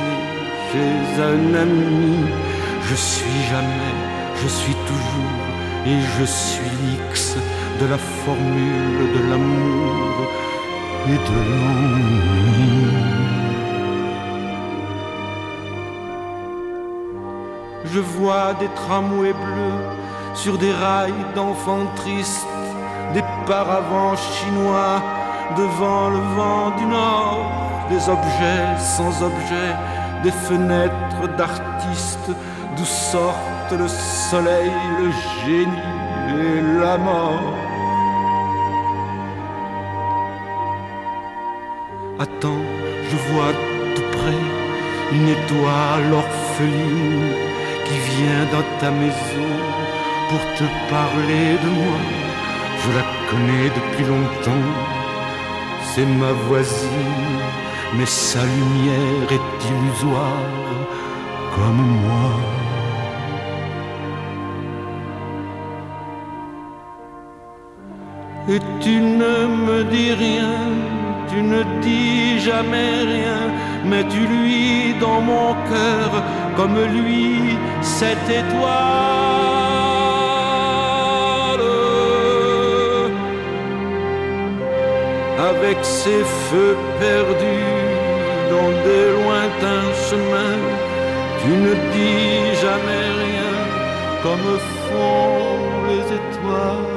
un 0.76 1.54
ami 1.56 2.18
je 2.90 2.96
suis 2.96 3.44
jamais, 3.50 3.96
je 4.42 4.48
suis 4.48 4.76
toujours, 4.86 5.44
et 5.86 6.00
je 6.18 6.26
suis 6.26 6.70
l'X 6.86 7.36
de 7.80 7.86
la 7.88 7.98
formule 7.98 9.14
de 9.16 9.30
l'amour 9.30 10.16
et 11.08 11.20
de 11.30 11.38
l'ennui. 11.50 12.74
Je 17.86 18.00
vois 18.00 18.54
des 18.60 18.70
tramways 18.76 19.34
bleus 19.34 19.82
sur 20.34 20.58
des 20.58 20.72
rails 20.72 21.26
d'enfants 21.36 21.88
tristes, 21.96 22.48
des 23.14 23.24
paravents 23.48 24.16
chinois 24.16 25.02
devant 25.58 26.10
le 26.10 26.22
vent 26.36 26.72
du 26.78 26.86
nord, 26.86 27.52
des 27.90 28.10
objets 28.10 28.66
sans 28.78 29.24
objets, 29.24 29.76
des 30.24 30.32
fenêtres 30.32 31.28
d'artistes 31.38 32.32
d'où 32.76 32.86
sortent 32.86 33.74
le 33.78 33.88
soleil, 33.88 34.72
le 35.00 35.10
génie 35.44 36.00
et 36.30 36.80
la 36.82 36.98
mort. 36.98 37.58
Attends, 42.20 42.66
je 43.10 43.18
vois 43.30 43.54
tout 43.96 44.10
près 44.18 44.44
une 45.16 45.30
étoile 45.30 46.14
orpheline 46.14 47.34
qui 47.86 47.98
vient 48.12 48.46
dans 48.54 48.68
ta 48.80 48.92
maison 48.92 49.50
pour 50.30 50.44
te 50.58 50.66
parler 50.90 51.48
de 51.64 51.70
moi. 51.82 52.00
Je 52.82 52.90
la 52.98 53.06
connais 53.30 53.70
depuis 53.80 54.06
longtemps, 54.06 54.70
c'est 55.90 56.06
ma 56.06 56.32
voisine, 56.48 57.40
mais 57.98 58.06
sa 58.06 58.40
lumière 58.44 59.32
est 59.38 59.68
illusoire 59.70 60.64
comme 61.56 61.84
moi. 62.06 62.32
Et 68.50 68.60
tu 68.82 68.96
ne 69.00 69.36
me 69.68 69.84
dis 69.86 70.14
rien, 70.14 70.56
tu 71.30 71.42
ne 71.42 71.64
dis 71.82 72.40
jamais 72.40 72.92
rien, 73.16 73.40
mais 73.86 74.04
tu 74.08 74.20
luis 74.20 74.96
dans 75.00 75.22
mon 75.22 75.54
cœur 75.72 76.10
comme 76.58 76.78
lui 76.98 77.58
cette 77.82 78.30
étoile. 78.30 78.74
Avec 85.40 85.78
ses 85.84 86.24
feux 86.50 86.76
perdus 87.00 87.83
dans 88.52 88.72
des 88.86 89.06
lointains 89.18 89.92
chemins, 90.08 90.62
Tu 91.42 91.50
ne 91.50 91.74
dis 91.94 92.56
jamais 92.64 93.06
rien 93.24 93.54
comme 94.24 94.50
font 94.86 95.60
les 95.88 96.06
étoiles. 96.20 96.94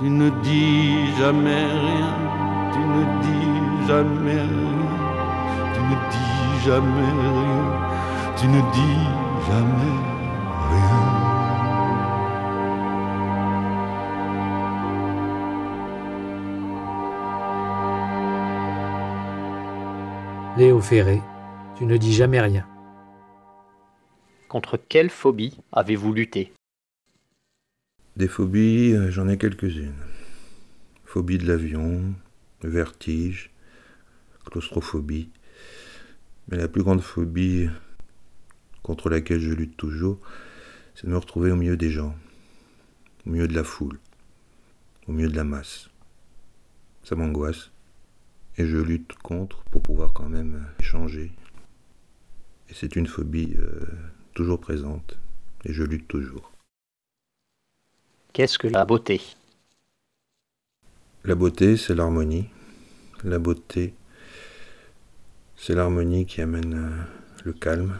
Tu 0.00 0.08
ne 0.08 0.30
dis 0.42 1.12
jamais 1.18 1.64
rien, 1.84 2.14
tu 2.72 2.78
ne 2.78 3.02
dis 3.22 3.86
jamais 3.88 4.42
rien, 4.54 4.88
tu 5.74 5.80
ne 5.90 5.96
dis 6.12 6.64
jamais 6.64 7.10
rien, 7.20 7.64
tu 8.36 8.46
ne 8.46 8.60
dis 8.72 9.00
jamais 9.48 9.90
rien. 10.02 10.07
Léo 20.58 20.80
Ferré, 20.80 21.22
tu 21.76 21.86
ne 21.86 21.96
dis 21.96 22.12
jamais 22.12 22.40
rien. 22.40 22.66
Contre 24.48 24.76
quelle 24.76 25.08
phobie 25.08 25.56
avez-vous 25.70 26.12
lutté? 26.12 26.52
Des 28.16 28.26
phobies, 28.26 28.92
euh, 28.92 29.08
j'en 29.08 29.28
ai 29.28 29.38
quelques-unes. 29.38 29.94
Phobie 31.04 31.38
de 31.38 31.46
l'avion, 31.46 32.12
vertige, 32.64 33.52
claustrophobie. 34.46 35.30
Mais 36.48 36.56
la 36.56 36.66
plus 36.66 36.82
grande 36.82 37.02
phobie 37.02 37.68
contre 38.82 39.10
laquelle 39.10 39.38
je 39.38 39.52
lutte 39.52 39.76
toujours, 39.76 40.18
c'est 40.96 41.06
de 41.06 41.12
me 41.12 41.18
retrouver 41.18 41.52
au 41.52 41.56
milieu 41.56 41.76
des 41.76 41.90
gens, 41.90 42.16
au 43.28 43.30
milieu 43.30 43.46
de 43.46 43.54
la 43.54 43.62
foule, 43.62 44.00
au 45.06 45.12
milieu 45.12 45.28
de 45.28 45.36
la 45.36 45.44
masse. 45.44 45.88
Ça 47.04 47.14
m'angoisse 47.14 47.70
et 48.58 48.66
je 48.66 48.76
lutte 48.76 49.14
contre 49.22 49.62
pour 49.70 49.82
pouvoir 49.82 50.12
quand 50.12 50.28
même 50.28 50.66
échanger. 50.80 51.32
Et 52.68 52.74
c'est 52.74 52.96
une 52.96 53.06
phobie 53.06 53.54
euh, 53.58 53.86
toujours 54.34 54.60
présente 54.60 55.16
et 55.64 55.72
je 55.72 55.84
lutte 55.84 56.08
toujours. 56.08 56.52
Qu'est-ce 58.32 58.58
que 58.58 58.68
la 58.68 58.84
beauté? 58.84 59.22
La 61.24 61.34
beauté, 61.34 61.76
c'est 61.76 61.94
l'harmonie. 61.94 62.48
La 63.24 63.38
beauté, 63.38 63.94
c'est 65.56 65.74
l'harmonie 65.74 66.26
qui 66.26 66.40
amène 66.40 66.74
euh, 66.74 67.02
le 67.44 67.52
calme, 67.52 67.96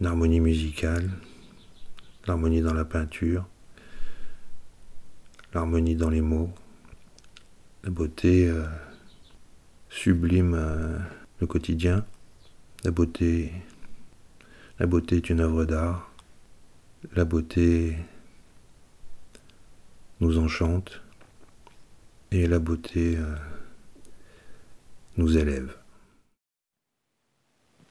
l'harmonie 0.00 0.40
musicale, 0.40 1.10
l'harmonie 2.26 2.60
dans 2.60 2.74
la 2.74 2.84
peinture, 2.84 3.46
l'harmonie 5.54 5.96
dans 5.96 6.10
les 6.10 6.20
mots. 6.20 6.50
La 7.84 7.90
beauté 7.90 8.48
euh, 8.48 8.66
sublime 9.88 10.54
euh, 10.54 10.98
le 11.40 11.46
quotidien. 11.46 12.04
La 12.84 12.90
beauté, 12.90 13.52
la 14.78 14.86
beauté 14.86 15.16
est 15.16 15.30
une 15.30 15.40
œuvre 15.40 15.64
d'art. 15.64 16.10
La 17.14 17.24
beauté 17.24 17.96
nous 20.20 20.38
enchante 20.38 21.00
et 22.32 22.46
la 22.46 22.58
beauté 22.58 23.16
euh, 23.16 23.36
nous 25.16 25.38
élève. 25.38 25.76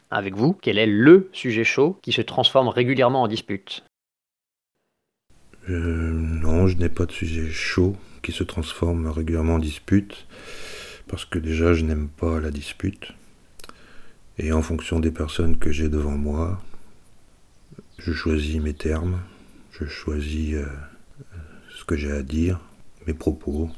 Avec 0.09 0.35
vous, 0.35 0.53
quel 0.53 0.77
est 0.77 0.85
le 0.85 1.29
sujet 1.33 1.63
chaud 1.63 1.99
qui 2.01 2.11
se 2.11 2.21
transforme 2.21 2.69
régulièrement 2.69 3.23
en 3.23 3.27
dispute? 3.27 3.83
Euh, 5.69 6.11
non, 6.11 6.67
je 6.67 6.77
n'ai 6.77 6.89
pas 6.89 7.05
de 7.05 7.11
sujet 7.11 7.49
chaud 7.49 7.95
se 8.31 8.43
transforme 8.43 9.07
régulièrement 9.07 9.55
en 9.55 9.59
dispute, 9.59 10.27
parce 11.07 11.25
que 11.25 11.39
déjà 11.39 11.73
je 11.73 11.83
n'aime 11.83 12.09
pas 12.09 12.39
la 12.39 12.51
dispute. 12.51 13.13
Et 14.37 14.51
en 14.51 14.61
fonction 14.61 14.99
des 14.99 15.11
personnes 15.11 15.57
que 15.57 15.71
j'ai 15.71 15.89
devant 15.89 16.17
moi, 16.17 16.61
je 17.97 18.13
choisis 18.13 18.61
mes 18.61 18.73
termes, 18.73 19.19
je 19.71 19.85
choisis 19.85 20.53
euh, 20.55 20.65
ce 21.77 21.85
que 21.85 21.95
j'ai 21.95 22.11
à 22.11 22.23
dire, 22.23 22.59
mes 23.07 23.13
propos. 23.13 23.69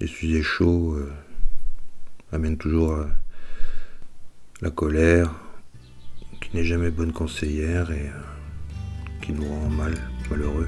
Les 0.00 0.06
sujets 0.06 0.42
chauds 0.42 0.94
euh, 0.94 1.12
amènent 2.32 2.58
toujours 2.58 2.92
euh, 2.92 3.06
la 4.60 4.70
colère, 4.70 5.32
qui 6.40 6.56
n'est 6.56 6.64
jamais 6.64 6.90
bonne 6.90 7.12
conseillère 7.12 7.90
et 7.90 8.08
euh, 8.08 9.20
qui 9.22 9.32
nous 9.32 9.48
rend 9.48 9.68
mal, 9.68 9.94
malheureux. 10.30 10.66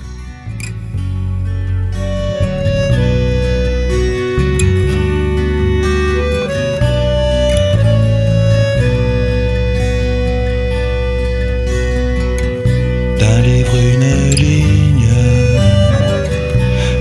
Livre 13.44 13.76
une 13.76 14.30
ligne, 14.42 15.08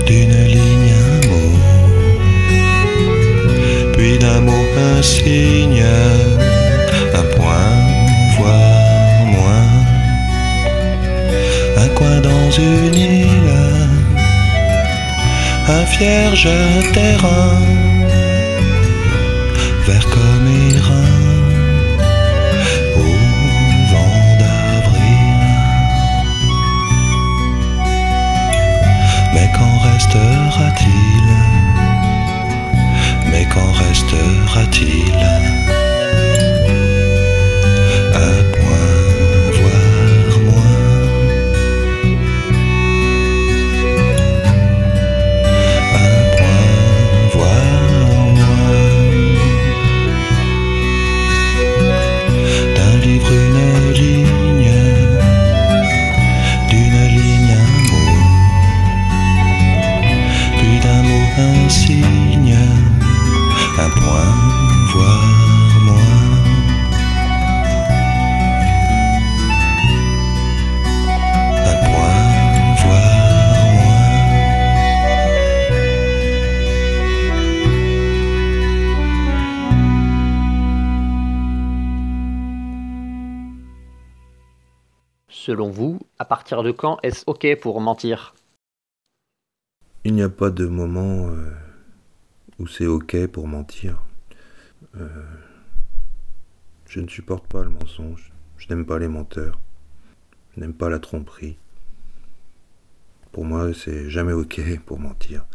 d'une 0.06 0.44
ligne 0.44 0.92
un 1.06 1.26
mot, 1.28 1.56
puis 3.94 4.18
d'un 4.18 4.40
mot 4.42 4.66
un 4.76 5.02
signe, 5.02 5.84
un 7.20 7.26
point, 7.34 7.76
voire 8.36 9.24
moins, 9.36 9.70
un 11.78 11.88
coin 11.96 12.20
dans 12.20 12.50
une 12.50 12.94
île, 12.94 13.54
un 15.68 15.84
vierge 15.98 16.50
terrain, 16.92 17.56
quand 86.76 86.98
est-ce 87.02 87.24
OK 87.26 87.46
pour 87.60 87.80
mentir? 87.80 88.34
Il 90.04 90.14
n'y 90.14 90.22
a 90.22 90.28
pas 90.28 90.50
de 90.50 90.66
moment 90.66 91.28
euh, 91.28 91.50
où 92.58 92.66
c'est 92.66 92.86
ok 92.86 93.26
pour 93.28 93.48
mentir. 93.48 94.02
Euh, 94.96 95.08
je 96.86 97.00
ne 97.00 97.08
supporte 97.08 97.46
pas 97.46 97.62
le 97.62 97.70
mensonge. 97.70 98.32
Je 98.58 98.68
n'aime 98.68 98.86
pas 98.86 98.98
les 98.98 99.08
menteurs. 99.08 99.58
Je 100.54 100.60
n'aime 100.60 100.74
pas 100.74 100.88
la 100.88 100.98
tromperie. 100.98 101.58
Pour 103.32 103.44
moi, 103.44 103.74
c'est 103.74 104.10
jamais 104.10 104.32
ok 104.32 104.78
pour 104.86 105.00
mentir. 105.00 105.46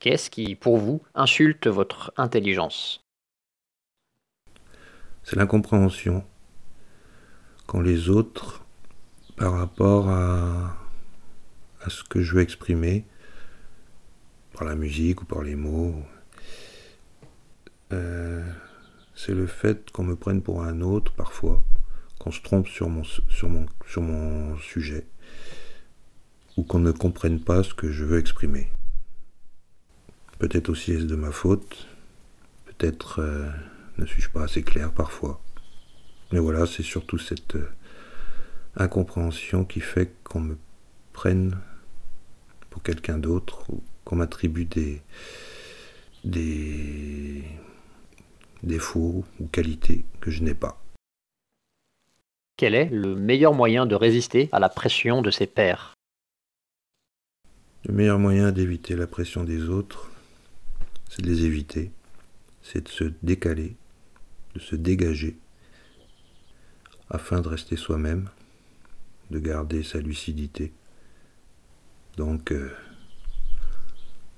Qu'est-ce 0.00 0.30
qui, 0.30 0.54
pour 0.54 0.78
vous, 0.78 1.02
insulte 1.14 1.66
votre 1.66 2.12
intelligence? 2.16 3.02
C'est 5.22 5.36
l'incompréhension. 5.36 6.24
Quand 7.66 7.80
les 7.80 8.08
autres, 8.08 8.59
par 9.40 9.54
rapport 9.54 10.10
à, 10.10 10.76
ce 11.88 12.04
que 12.04 12.20
je 12.20 12.34
veux 12.34 12.42
exprimer, 12.42 13.06
par 14.52 14.68
la 14.68 14.74
musique 14.74 15.22
ou 15.22 15.24
par 15.24 15.42
les 15.42 15.56
mots, 15.56 15.96
euh, 17.94 18.46
c'est 19.14 19.32
le 19.32 19.46
fait 19.46 19.90
qu'on 19.92 20.04
me 20.04 20.14
prenne 20.14 20.42
pour 20.42 20.62
un 20.62 20.82
autre 20.82 21.14
parfois, 21.14 21.62
qu'on 22.18 22.30
se 22.30 22.42
trompe 22.42 22.68
sur 22.68 22.90
mon 22.90 24.58
sujet, 24.58 25.06
ou 26.58 26.62
qu'on 26.62 26.80
ne 26.80 26.92
comprenne 26.92 27.40
pas 27.40 27.62
ce 27.62 27.72
que 27.72 27.90
je 27.90 28.04
veux 28.04 28.18
exprimer. 28.18 28.68
Peut-être 30.38 30.68
aussi 30.68 30.92
est-ce 30.92 31.06
de 31.06 31.16
ma 31.16 31.32
faute. 31.32 31.88
Peut-être 32.66 33.20
euh, 33.22 33.48
ne 33.96 34.04
suis-je 34.04 34.28
pas 34.28 34.42
assez 34.42 34.62
clair 34.62 34.92
parfois. 34.92 35.40
Mais 36.30 36.40
voilà, 36.40 36.66
c'est 36.66 36.82
surtout 36.82 37.16
cette 37.16 37.56
euh, 37.56 37.70
incompréhension 38.76 39.64
qui 39.64 39.80
fait 39.80 40.12
qu'on 40.24 40.40
me 40.40 40.58
prenne 41.12 41.58
pour 42.70 42.82
quelqu'un 42.82 43.18
d'autre 43.18 43.64
ou 43.70 43.82
qu'on 44.04 44.16
m'attribue 44.16 44.64
des, 44.64 45.02
des 46.24 47.44
défauts 48.62 49.24
ou 49.40 49.46
qualités 49.48 50.04
que 50.20 50.30
je 50.30 50.42
n'ai 50.42 50.54
pas. 50.54 50.82
Quel 52.56 52.74
est 52.74 52.90
le 52.90 53.16
meilleur 53.16 53.54
moyen 53.54 53.86
de 53.86 53.94
résister 53.94 54.48
à 54.52 54.58
la 54.58 54.68
pression 54.68 55.22
de 55.22 55.30
ses 55.30 55.46
pairs? 55.46 55.94
Le 57.86 57.94
meilleur 57.94 58.18
moyen 58.18 58.52
d'éviter 58.52 58.94
la 58.94 59.06
pression 59.06 59.44
des 59.44 59.68
autres, 59.70 60.10
c'est 61.08 61.22
de 61.22 61.26
les 61.26 61.46
éviter, 61.46 61.90
c'est 62.62 62.84
de 62.84 62.88
se 62.90 63.04
décaler, 63.22 63.76
de 64.54 64.60
se 64.60 64.76
dégager, 64.76 65.38
afin 67.08 67.40
de 67.40 67.48
rester 67.48 67.76
soi-même, 67.76 68.28
de 69.30 69.38
garder 69.38 69.82
sa 69.82 69.98
lucidité. 69.98 70.72
Donc, 72.16 72.52
euh, 72.52 72.70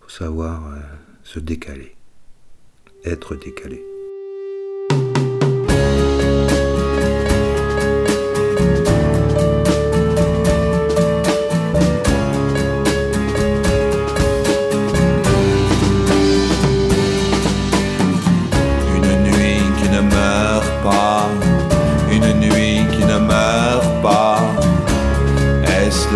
faut 0.01 0.09
savoir 0.09 0.67
euh, 0.67 0.81
se 1.23 1.39
décaler, 1.39 1.97
être 3.05 3.37
décalé. 3.37 3.92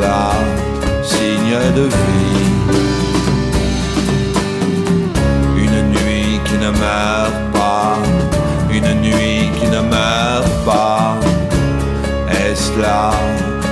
Là 0.01 0.33
signe 1.03 1.59
de 1.75 1.83
vie 1.83 2.47
Une 5.57 5.91
nuit 5.91 6.41
qui 6.45 6.55
ne 6.55 6.71
meurt 6.71 7.53
pas, 7.53 7.97
une 8.71 9.01
nuit 9.01 9.51
qui 9.59 9.67
ne 9.69 9.81
meurt 9.81 10.65
pas. 10.65 11.17
Est-ce 12.29 12.79
là 12.81 13.13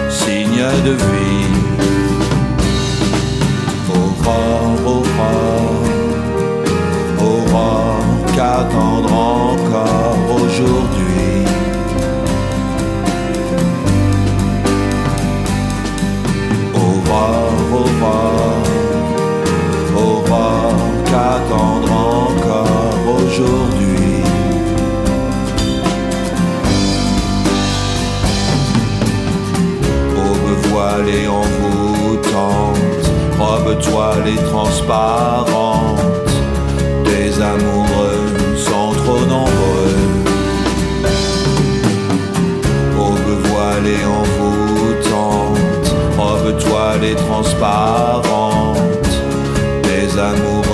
signe 0.08 0.64
de 0.84 0.92
vie? 0.92 1.52
Aurore, 3.90 4.78
aurore 4.86 5.84
aurore 7.20 8.04
qu'attendre 8.34 9.12
encore 9.12 10.42
aujourd'hui? 10.42 11.03
Robe 33.64 33.78
toilée 33.80 34.36
transparente 34.36 36.00
des 37.04 37.40
amoureux 37.40 38.26
sont 38.56 38.92
trop 38.92 39.24
nombreux. 39.24 39.96
Aube 42.98 43.46
voilée 43.48 44.04
envoûtante, 44.04 45.94
robe 46.18 46.58
toilée 46.58 47.14
transparente. 47.14 48.78
Des 49.82 50.18
amoureux 50.18 50.73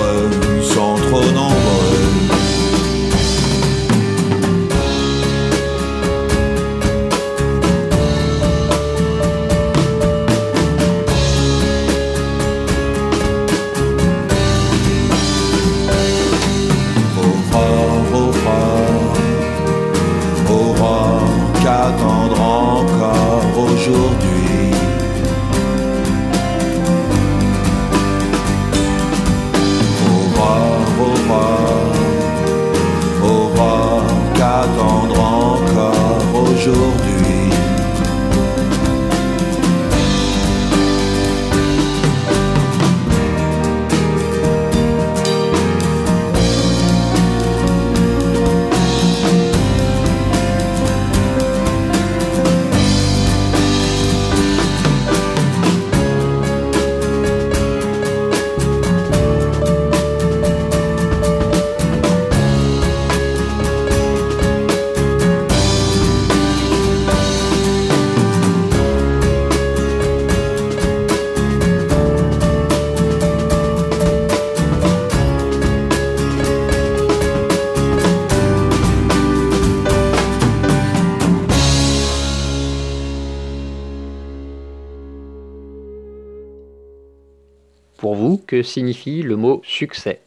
signifie 88.63 89.21
le 89.21 89.35
mot 89.35 89.61
succès 89.65 90.21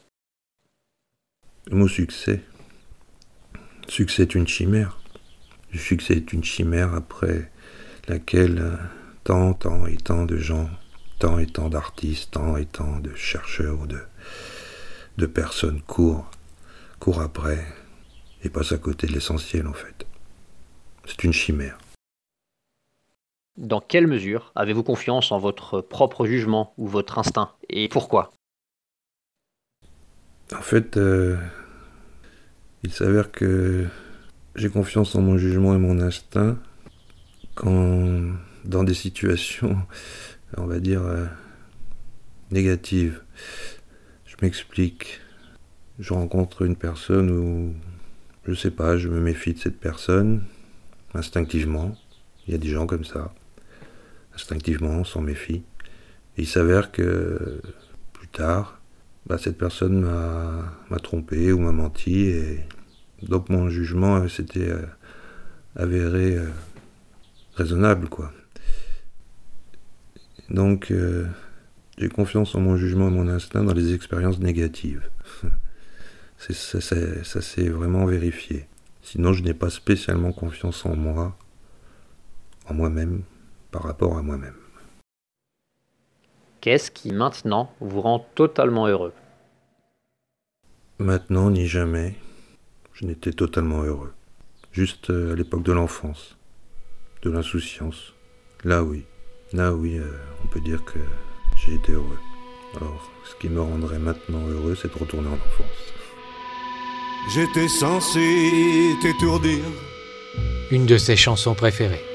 Le 1.71 1.77
mot 1.77 1.89
succès. 1.89 2.41
Succès 3.89 4.23
est 4.23 4.35
une 4.35 4.49
chimère. 4.49 4.99
Le 5.73 5.79
succès 5.79 6.15
est 6.15 6.33
une 6.33 6.45
chimère 6.45 6.95
après 6.95 7.51
laquelle 8.09 8.79
tant, 9.25 9.55
tant 9.55 9.87
et 9.87 9.97
tant 9.97 10.25
de 10.25 10.37
gens, 10.37 10.71
tant 11.19 11.39
et 11.39 11.47
tant 11.47 11.69
d'artistes, 11.69 12.33
tant 12.33 12.57
et 12.57 12.67
tant 12.67 12.99
de 13.01 13.15
chercheurs 13.15 13.81
ou 13.81 13.87
de, 13.87 14.01
de 15.17 15.27
personnes 15.27 15.81
courent, 15.83 16.31
courent 17.01 17.23
après 17.23 17.65
et 18.43 18.51
passent 18.51 18.73
à 18.73 18.79
côté 18.79 19.07
de 19.07 19.13
l'essentiel 19.13 19.67
en 19.67 19.73
fait. 19.73 20.07
C'est 21.07 21.25
une 21.25 21.33
chimère. 21.33 21.79
Dans 23.57 23.81
quelle 23.81 24.07
mesure 24.07 24.51
avez-vous 24.57 24.83
confiance 24.83 25.31
en 25.31 25.39
votre 25.39 25.81
propre 25.81 26.27
jugement 26.27 26.75
ou 26.77 26.89
votre 26.89 27.19
instinct 27.19 27.53
Et 27.69 27.89
pourquoi? 27.89 28.33
En 30.53 30.63
fait, 30.63 30.97
euh, 30.97 31.37
il 32.83 32.93
s'avère 32.93 33.31
que 33.31 33.87
j'ai 34.57 34.69
confiance 34.69 35.15
en 35.15 35.23
mon 35.23 35.39
jugement 35.39 35.75
et 35.75 35.79
mon 35.79 36.01
instinct 36.01 36.59
quand 37.55 38.35
dans 38.65 38.83
des 38.83 38.95
situations, 38.95 39.79
on 40.57 40.67
va 40.67 40.81
dire, 40.81 41.03
euh, 41.03 41.27
négatives. 42.51 43.23
Je 44.27 44.35
m'explique. 44.43 45.21
Je 46.01 46.13
rencontre 46.13 46.63
une 46.63 46.77
personne 46.77 47.31
où, 47.31 47.75
je 48.47 48.55
sais 48.55 48.73
pas, 48.73 48.97
je 48.97 49.09
me 49.09 49.21
méfie 49.21 49.53
de 49.53 49.59
cette 49.59 49.79
personne, 49.79 50.43
instinctivement. 51.15 51.97
Il 52.47 52.53
y 52.53 52.55
a 52.55 52.59
des 52.59 52.69
gens 52.69 52.87
comme 52.87 53.05
ça. 53.05 53.33
Instinctivement, 54.35 54.91
on 54.91 55.05
s'en 55.05 55.21
méfie. 55.21 55.63
Et 56.37 56.43
il 56.43 56.47
s'avère 56.47 56.91
que 56.91 57.61
plus 58.13 58.29
tard, 58.29 58.81
bah, 59.27 59.39
cette 59.39 59.57
personne 59.57 60.01
m'a, 60.01 60.99
trompé 60.99 61.53
ou 61.53 61.59
m'a 61.59 61.73
menti 61.73 62.27
et 62.27 62.61
donc 63.23 63.49
mon 63.49 63.69
jugement 63.69 64.29
s'était 64.29 64.69
euh, 64.69 64.83
avéré 65.77 66.37
euh, 66.37 66.51
raisonnable 67.55 68.09
quoi. 68.09 68.33
Donc 70.51 70.91
euh, 70.91 71.27
J'ai 71.97 72.09
confiance 72.09 72.55
en 72.55 72.61
mon 72.61 72.77
jugement 72.77 73.09
et 73.09 73.13
mon 73.13 73.29
instinct 73.29 73.65
dans 73.65 73.73
les 73.73 73.95
expériences 73.95 74.41
négatives. 74.41 75.09
ça 76.39 76.81
s'est 76.81 77.69
vraiment 77.69 78.05
vérifié. 78.05 78.67
Sinon, 79.01 79.33
je 79.33 79.43
n'ai 79.43 79.55
pas 79.55 79.71
spécialement 79.71 80.33
confiance 80.33 80.85
en 80.87 80.97
moi, 80.97 81.37
en 82.67 82.75
moi-même, 82.75 83.23
par 83.75 83.83
rapport 83.83 84.17
à 84.17 84.23
moi-même. 84.23 84.55
Qu'est-ce 86.61 86.93
qui 86.93 87.13
maintenant 87.13 87.73
vous 87.81 88.01
rend 88.01 88.25
totalement 88.37 88.87
heureux? 88.87 89.13
Maintenant 91.01 91.51
ni 91.51 91.67
jamais, 91.67 92.15
je 92.93 93.05
n'étais 93.05 93.33
totalement 93.33 93.83
heureux. 93.83 94.13
Juste 94.71 95.11
euh, 95.11 95.33
à 95.33 95.35
l'époque 95.35 95.65
de 95.65 95.73
l'enfance, 95.73 96.37
de 97.23 97.31
l'insouciance. 97.31 98.15
Là 98.63 98.85
oui, 98.85 99.03
là 99.53 99.73
oui, 99.73 99.99
euh, 99.99 100.05
on 100.45 100.47
peut 100.47 100.61
dire 100.61 100.85
que 100.85 101.01
j'ai 101.57 101.75
été 101.75 101.91
heureux. 101.91 102.21
Alors, 102.77 103.11
ce 103.25 103.35
qui 103.41 103.49
me 103.49 103.61
rendrait 103.61 103.99
maintenant 103.99 104.47
heureux, 104.47 104.77
c'est 104.81 104.93
de 104.95 104.99
retourner 104.99 105.29
en 105.29 105.33
enfance. 105.33 105.83
J'étais 107.35 107.67
censé 107.67 108.95
t'étourdir. 109.03 109.65
Une 110.71 110.87
de 110.87 110.97
ses 110.97 111.17
chansons 111.17 111.57
préférées. 111.57 112.14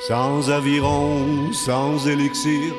Sans 0.00 0.50
aviron, 0.50 1.52
sans 1.52 2.06
élixir. 2.06 2.74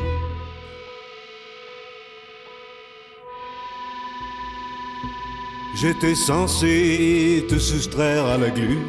J'étais 5.76 6.16
censé 6.16 7.46
te 7.50 7.58
soustraire 7.58 8.26
à 8.26 8.38
la 8.38 8.50
glu. 8.50 8.80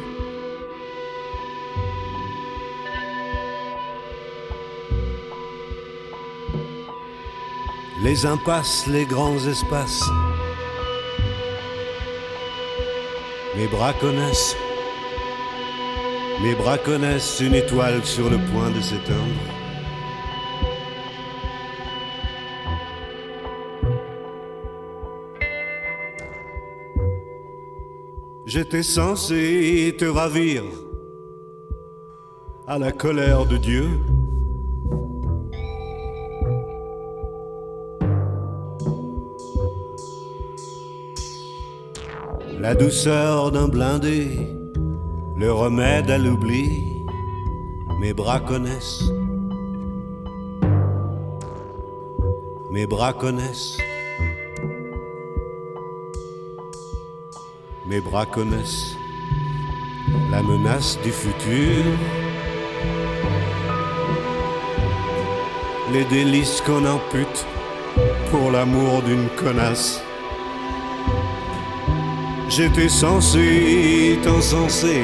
Les 8.01 8.25
impasses, 8.25 8.87
les 8.87 9.05
grands 9.05 9.37
espaces. 9.37 10.03
Mes 13.57 13.67
bras 13.67 13.93
connaissent, 13.93 14.55
mes 16.41 16.55
bras 16.55 16.77
connaissent 16.77 17.39
une 17.39 17.55
étoile 17.55 18.03
sur 18.03 18.29
le 18.29 18.37
point 18.51 18.69
de 18.69 18.81
s'éteindre. 18.81 19.57
J'étais 28.45 28.83
censé 28.83 29.95
te 29.97 30.05
ravir 30.05 30.63
à 32.65 32.77
la 32.77 32.91
colère 32.91 33.45
de 33.45 33.57
Dieu. 33.57 33.89
La 42.59 42.73
douceur 42.73 43.51
d'un 43.51 43.67
blindé, 43.67 44.56
le 45.37 45.53
remède 45.53 46.09
à 46.09 46.17
l'oubli, 46.17 47.05
mes 47.99 48.11
bras 48.11 48.39
connaissent. 48.39 49.03
Mes 52.71 52.87
bras 52.87 53.13
connaissent. 53.13 53.77
Mes 57.85 58.01
bras 58.01 58.25
connaissent 58.25 58.95
la 60.31 60.41
menace 60.41 60.97
du 61.03 61.11
futur. 61.11 61.83
Les 65.93 66.03
délices 66.05 66.61
qu'on 66.65 66.83
ampute 66.83 67.45
pour 68.31 68.51
l'amour 68.51 69.03
d'une 69.03 69.29
connasse. 69.37 70.01
J'étais 72.49 72.89
censé 72.89 74.17
t'encenser. 74.23 75.03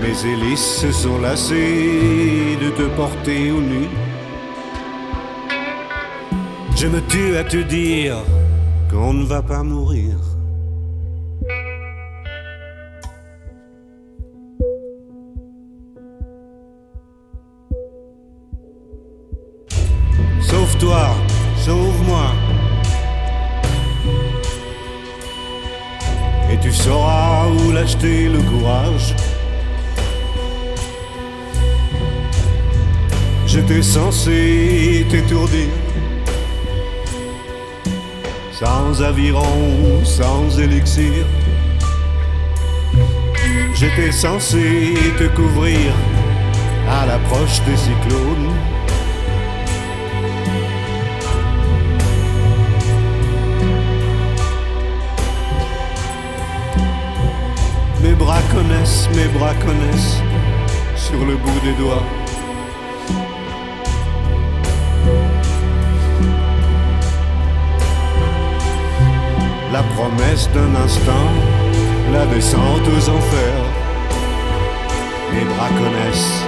Mes 0.00 0.24
hélices 0.24 0.80
se 0.80 0.92
sont 0.92 1.18
lassées 1.18 2.56
de 2.60 2.70
te 2.70 2.86
porter 2.96 3.50
au 3.50 3.60
nu. 3.60 3.88
Je 6.76 6.86
me 6.86 7.00
tue 7.08 7.36
à 7.36 7.44
te 7.44 7.56
dire 7.56 8.16
qu'on 8.90 9.12
ne 9.12 9.24
va 9.24 9.42
pas 9.42 9.62
mourir. 9.64 10.27
Censé 44.18 44.94
te 45.16 45.28
couvrir 45.28 45.92
à 46.90 47.06
l'approche 47.06 47.62
des 47.62 47.76
cyclones. 47.76 48.52
Mes 58.02 58.14
bras 58.14 58.42
connaissent, 58.52 59.08
mes 59.14 59.28
bras 59.38 59.54
connaissent 59.64 60.20
sur 60.96 61.24
le 61.24 61.36
bout 61.36 61.60
des 61.62 61.74
doigts. 61.74 62.02
la 69.70 69.82
promesse 69.94 70.48
d'un 70.54 70.74
instant, 70.82 71.28
la 72.10 72.26
descente 72.26 72.88
aux 72.88 73.10
enfers. 73.10 73.67
Mes 75.32 75.44
bras 75.44 75.68
connaissent, 75.80 76.44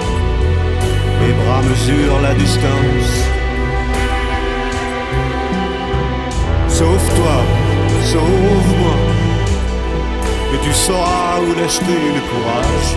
mes 1.21 1.33
bras 1.33 1.61
mesurent 1.61 2.21
la 2.21 2.33
distance. 2.33 3.13
Sauve-toi, 6.67 7.37
sauve-moi, 8.11 8.95
et 10.53 10.59
tu 10.65 10.73
sauras 10.73 11.39
où 11.41 11.59
l'acheter 11.59 12.01
le 12.15 12.21
courage. 12.31 12.89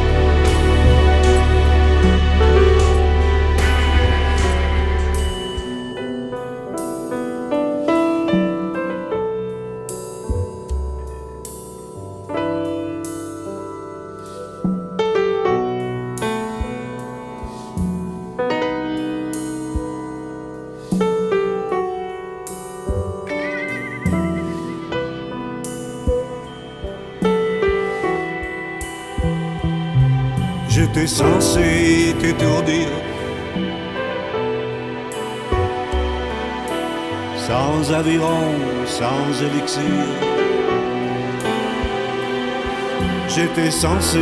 J'étais 43.28 43.70
censé 43.70 44.20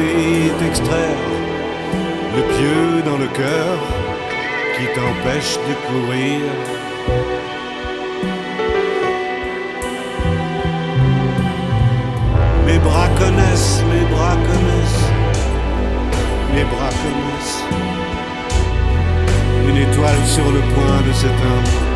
t'extraire 0.58 1.26
le 2.36 2.42
pieu 2.54 3.02
dans 3.04 3.18
le 3.18 3.26
cœur 3.26 3.78
qui 4.76 4.86
t'empêche 4.94 5.58
de 5.68 5.74
courir. 5.86 6.40
Mes 12.66 12.78
bras 12.78 13.08
connaissent, 13.18 13.82
mes 13.92 14.06
bras 14.14 14.36
connaissent 14.46 15.12
les 16.54 16.64
bras 16.64 16.90
commencent. 17.02 17.64
Une 19.68 19.76
étoile 19.76 20.26
sur 20.26 20.50
le 20.50 20.60
point 20.60 21.00
de 21.06 21.12
s'éteindre. 21.12 21.91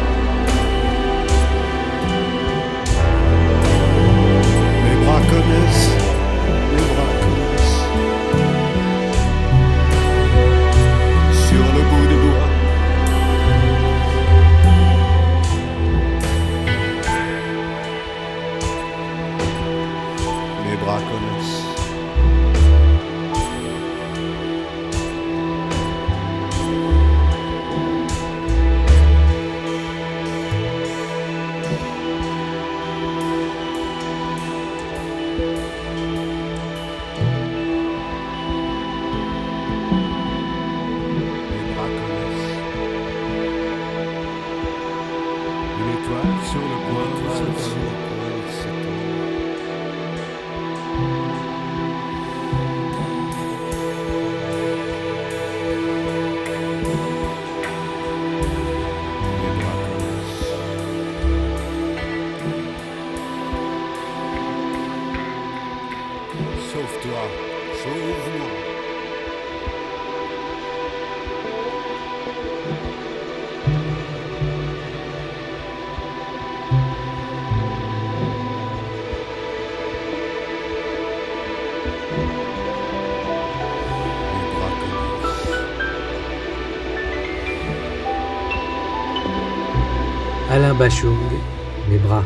Mes 90.79 91.99
bras. 91.99 92.23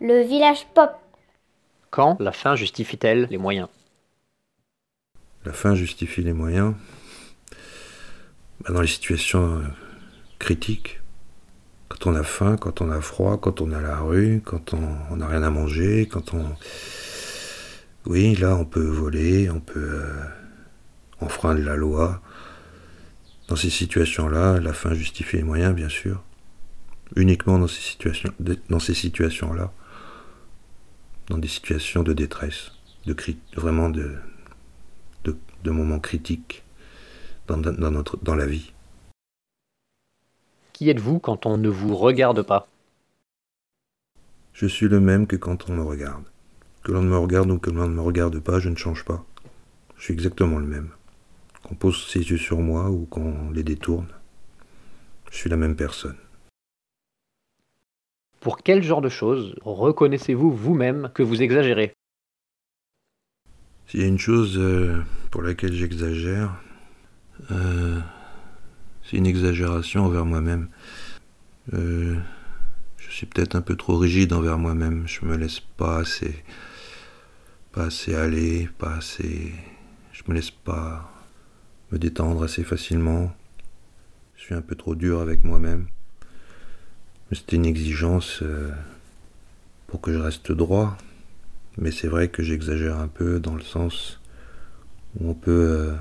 Le 0.00 0.22
village 0.22 0.66
pop. 0.74 0.90
Quand 1.90 2.16
la 2.18 2.32
fin 2.32 2.56
justifie-t-elle 2.56 3.28
les 3.30 3.38
moyens? 3.38 3.68
La 5.44 5.52
fin 5.52 5.76
justifie 5.76 6.22
les 6.22 6.32
moyens. 6.32 6.74
Bah, 8.62 8.72
dans 8.72 8.80
les 8.80 8.88
situations 8.88 9.58
euh, 9.58 9.62
critiques, 10.40 11.00
quand 11.88 12.10
on 12.10 12.16
a 12.16 12.24
faim, 12.24 12.56
quand 12.56 12.80
on 12.80 12.90
a 12.90 13.00
froid, 13.00 13.38
quand 13.38 13.60
on 13.60 13.70
est 13.70 13.76
à 13.76 13.80
la 13.80 14.00
rue, 14.00 14.42
quand 14.44 14.74
on 14.74 15.14
n'a 15.14 15.28
rien 15.28 15.44
à 15.44 15.50
manger, 15.50 16.08
quand 16.10 16.34
on... 16.34 16.44
Oui, 18.06 18.34
là, 18.34 18.56
on 18.56 18.64
peut 18.64 18.88
voler, 18.88 19.48
on 19.50 19.60
peut 19.60 20.00
euh, 20.02 20.24
enfreindre 21.20 21.60
la 21.60 21.76
loi. 21.76 22.20
Dans 23.48 23.56
ces 23.56 23.70
situations-là, 23.70 24.58
la 24.60 24.72
fin 24.72 24.94
justifie 24.94 25.36
les 25.36 25.42
moyens, 25.42 25.74
bien 25.74 25.88
sûr. 25.88 26.22
Uniquement 27.16 27.58
dans 27.58 27.68
ces 27.68 27.82
situations, 27.82 28.32
dans 28.68 28.78
ces 28.78 28.94
situations-là, 28.94 29.72
dans 31.28 31.38
des 31.38 31.48
situations 31.48 32.02
de 32.02 32.12
détresse, 32.12 32.72
de 33.06 33.14
vraiment 33.54 33.90
de, 33.90 34.16
de, 35.24 35.36
de 35.62 35.70
moments 35.70 36.00
critiques 36.00 36.64
dans, 37.46 37.58
dans, 37.58 37.90
notre, 37.90 38.16
dans 38.22 38.34
la 38.34 38.46
vie. 38.46 38.72
Qui 40.72 40.88
êtes-vous 40.88 41.18
quand 41.18 41.46
on 41.46 41.56
ne 41.58 41.68
vous 41.68 41.94
regarde 41.94 42.42
pas? 42.42 42.66
Je 44.54 44.66
suis 44.66 44.88
le 44.88 45.00
même 45.00 45.26
que 45.26 45.36
quand 45.36 45.68
on 45.68 45.74
me 45.74 45.82
regarde. 45.82 46.24
Que 46.82 46.92
l'on 46.92 47.02
me 47.02 47.16
regarde 47.16 47.50
ou 47.50 47.58
que 47.58 47.70
l'on 47.70 47.88
ne 47.88 47.94
me 47.94 48.00
regarde 48.00 48.38
pas, 48.40 48.58
je 48.58 48.68
ne 48.68 48.76
change 48.76 49.04
pas. 49.04 49.24
Je 49.96 50.04
suis 50.04 50.14
exactement 50.14 50.58
le 50.58 50.66
même. 50.66 50.90
Qu'on 51.64 51.74
pose 51.74 52.06
ses 52.06 52.20
yeux 52.20 52.38
sur 52.38 52.58
moi 52.58 52.90
ou 52.90 53.06
qu'on 53.06 53.50
les 53.50 53.62
détourne, 53.62 54.08
je 55.30 55.36
suis 55.36 55.50
la 55.50 55.56
même 55.56 55.76
personne. 55.76 56.16
Pour 58.40 58.58
quel 58.58 58.82
genre 58.82 59.00
de 59.00 59.08
choses 59.08 59.56
reconnaissez-vous 59.62 60.52
vous-même 60.52 61.10
que 61.14 61.22
vous 61.22 61.42
exagérez? 61.42 61.94
S'il 63.86 64.00
y 64.00 64.04
a 64.04 64.06
une 64.06 64.18
chose 64.18 64.58
euh, 64.58 65.02
pour 65.30 65.40
laquelle 65.40 65.72
j'exagère, 65.72 66.54
euh, 67.50 67.98
c'est 69.02 69.16
une 69.16 69.26
exagération 69.26 70.04
envers 70.04 70.26
moi-même. 70.26 70.68
Euh, 71.72 72.18
je 72.98 73.10
suis 73.10 73.26
peut-être 73.26 73.56
un 73.56 73.62
peu 73.62 73.76
trop 73.76 73.96
rigide 73.96 74.34
envers 74.34 74.58
moi-même. 74.58 75.08
Je 75.08 75.24
me 75.24 75.36
laisse 75.36 75.60
pas 75.60 75.98
assez, 75.98 76.44
pas 77.72 77.84
assez 77.84 78.14
aller, 78.14 78.68
pas 78.78 78.96
assez. 78.96 79.52
Je 80.12 80.22
me 80.28 80.34
laisse 80.34 80.50
pas 80.50 81.13
me 81.92 81.98
détendre 81.98 82.42
assez 82.42 82.64
facilement. 82.64 83.32
Je 84.36 84.42
suis 84.42 84.54
un 84.54 84.62
peu 84.62 84.74
trop 84.74 84.94
dur 84.94 85.20
avec 85.20 85.44
moi-même. 85.44 85.86
Mais 87.30 87.36
c'était 87.36 87.56
une 87.56 87.66
exigence 87.66 88.42
euh, 88.42 88.70
pour 89.86 90.00
que 90.00 90.12
je 90.12 90.18
reste 90.18 90.52
droit. 90.52 90.96
Mais 91.76 91.90
c'est 91.90 92.08
vrai 92.08 92.28
que 92.28 92.42
j'exagère 92.42 92.98
un 92.98 93.08
peu 93.08 93.40
dans 93.40 93.54
le 93.54 93.62
sens 93.62 94.20
où 95.18 95.30
on 95.30 95.34
peut 95.34 95.50
euh, 95.50 95.94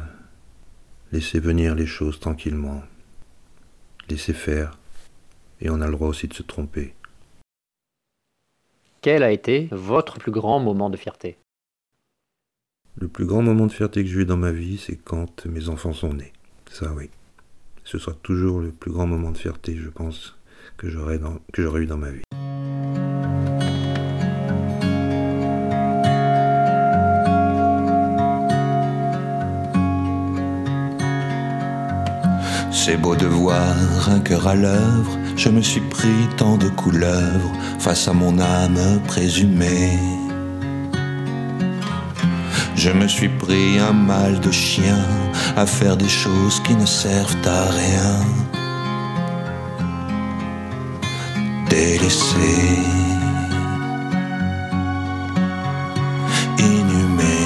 laisser 1.12 1.40
venir 1.40 1.76
les 1.76 1.86
choses 1.86 2.20
tranquillement, 2.20 2.84
laisser 4.10 4.34
faire, 4.34 4.78
et 5.62 5.70
on 5.70 5.82
a 5.82 5.86
le 5.86 5.94
droit 5.94 6.08
aussi 6.08 6.28
de 6.28 6.34
se 6.34 6.44
tromper. 6.44 6.94
Quel 9.02 9.24
a 9.24 9.32
été 9.32 9.68
votre 9.72 10.18
plus 10.18 10.32
grand 10.32 10.60
moment 10.60 10.90
de 10.90 10.98
fierté? 10.98 11.38
Le 12.96 13.08
plus 13.08 13.26
grand 13.26 13.42
moment 13.42 13.66
de 13.66 13.72
fierté 13.72 14.04
que 14.04 14.10
j'ai 14.10 14.20
eu 14.20 14.26
dans 14.26 14.38
ma 14.38 14.52
vie, 14.52 14.78
c'est 14.78 14.96
quand 14.96 15.48
mes 15.48 15.68
enfants 15.68 15.94
sont 15.94 16.14
nés. 16.14 16.32
Ça, 16.72 16.94
oui. 16.96 17.10
Ce 17.84 17.98
sera 17.98 18.16
toujours 18.22 18.60
le 18.60 18.72
plus 18.72 18.92
grand 18.92 19.08
moment 19.08 19.32
de 19.32 19.38
fierté, 19.38 19.76
je 19.76 19.90
pense, 19.90 20.38
que 20.78 20.90
j'aurais 20.90 21.18
eu 21.18 21.86
dans 21.88 21.98
ma 21.98 22.12
vie. 22.12 22.22
C'est 32.72 32.98
beau 32.98 33.16
de 33.16 33.26
voir 33.26 34.10
un 34.10 34.20
cœur 34.20 34.48
à 34.48 34.56
l'œuvre, 34.56 35.18
je 35.36 35.50
me 35.50 35.62
suis 35.62 35.82
pris 35.82 36.28
tant 36.38 36.58
de 36.58 36.70
couleuvres 36.70 37.54
face 37.80 38.08
à 38.08 38.14
mon 38.14 38.38
âme 38.40 39.02
présumée. 39.08 39.98
Je 42.86 42.90
me 42.90 43.08
suis 43.08 43.30
pris 43.30 43.80
un 43.80 43.94
mal 43.94 44.42
de 44.42 44.52
chien 44.52 45.00
à 45.56 45.66
faire 45.66 45.96
des 45.96 46.10
choses 46.10 46.62
qui 46.64 46.76
ne 46.76 46.86
servent 46.86 47.38
à 47.46 47.70
rien. 47.72 48.16
Délaissé, 51.70 52.58
inhumé. 56.60 57.40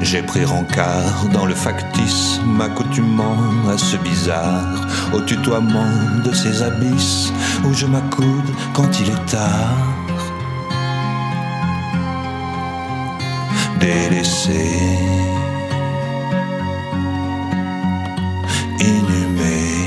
J'ai 0.00 0.22
pris 0.22 0.44
rencard 0.44 1.28
dans 1.32 1.46
le 1.46 1.54
factice, 1.54 2.40
m'accoutumant 2.44 3.38
à 3.72 3.78
ce 3.78 3.96
bizarre, 3.98 4.84
au 5.12 5.20
tutoiement 5.20 5.94
de 6.24 6.32
ces 6.34 6.60
abysses 6.60 7.32
où 7.64 7.72
je 7.74 7.86
m'accoude 7.86 8.50
quand 8.74 8.88
il 9.00 9.08
est 9.10 9.26
tard. 9.26 10.02
Délaissé, 13.80 14.68
inhumé. 18.78 19.82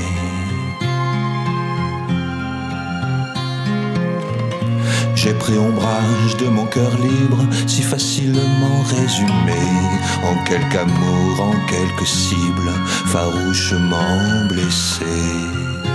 J'ai 5.14 5.32
pris 5.32 5.58
ombrage 5.58 6.36
de 6.38 6.46
mon 6.46 6.66
cœur 6.66 6.90
libre, 6.98 7.44
si 7.66 7.82
facilement 7.82 8.82
résumé, 8.96 9.64
en 10.22 10.36
quelque 10.44 10.76
amour, 10.76 11.40
en 11.40 11.66
quelques 11.66 12.06
cibles, 12.06 12.72
farouchement 13.06 14.46
blessé. 14.48 15.85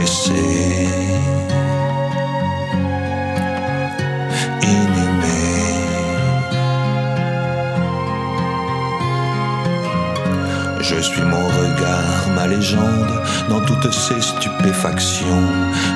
Délaissé, 0.00 0.32
inhumé. 4.62 5.42
Je 10.80 10.96
suis 11.02 11.20
mon 11.20 11.46
regard, 11.48 12.30
ma 12.34 12.46
légende, 12.46 13.12
dans 13.50 13.60
toutes 13.60 13.92
ces 13.92 14.22
stupéfactions. 14.22 15.26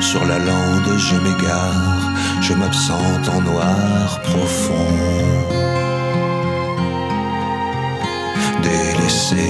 Sur 0.02 0.26
la 0.26 0.38
lande, 0.38 0.98
je 0.98 1.16
m'égare, 1.16 2.10
je 2.42 2.52
m'absente 2.52 3.26
en 3.34 3.40
noir 3.40 4.20
profond. 4.22 4.98
Délaissé, 8.62 9.48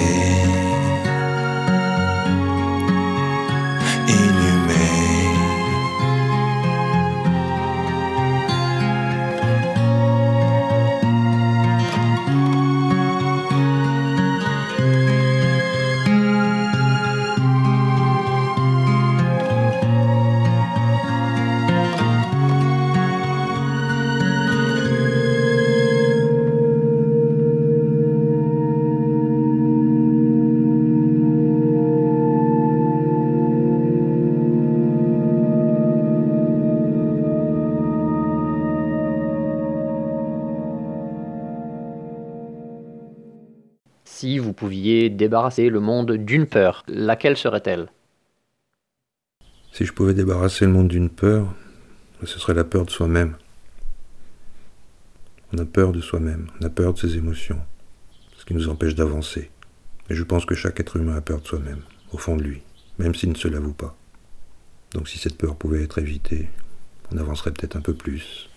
débarrasser 45.15 45.69
le 45.69 45.81
monde 45.81 46.13
d'une 46.13 46.47
peur, 46.47 46.83
laquelle 46.89 47.37
serait-elle? 47.37 47.89
Si 49.73 49.85
je 49.85 49.93
pouvais 49.93 50.15
débarrasser 50.15 50.67
le 50.67 50.73
monde 50.73 50.89
d'une 50.89 51.11
peur, 51.11 51.55
ce 52.23 52.39
serait 52.39 52.55
la 52.55 52.65
peur 52.65 52.85
de 52.85 52.91
soi-même. 52.91 53.37
On 55.53 55.59
a 55.59 55.65
peur 55.65 55.93
de 55.93 56.01
soi-même, 56.01 56.49
on 56.61 56.65
a 56.65 56.71
peur 56.71 56.95
de 56.95 56.99
ses 56.99 57.17
émotions, 57.17 57.61
ce 58.37 58.45
qui 58.45 58.55
nous 58.55 58.69
empêche 58.69 58.95
d'avancer. 58.95 59.51
Et 60.11 60.15
je 60.15 60.23
pense 60.23 60.45
que 60.45 60.55
chaque 60.55 60.81
être 60.81 60.97
humain 60.97 61.17
a 61.17 61.21
peur 61.21 61.41
de 61.41 61.47
soi-même, 61.47 61.83
au 62.13 62.19
fond 62.19 62.37
de 62.37 62.43
lui, 62.43 62.63
même 62.99 63.15
s'il 63.15 63.31
ne 63.31 63.37
se 63.37 63.49
l'avoue 63.49 63.73
pas. 63.73 63.97
Donc 64.93 65.09
si 65.09 65.19
cette 65.19 65.37
peur 65.37 65.57
pouvait 65.57 65.83
être 65.83 65.99
évitée, 65.99 66.49
on 67.13 67.19
avancerait 67.19 67.53
peut-être 67.53 67.77
un 67.77 67.81
peu 67.81 67.95
plus. 67.95 68.49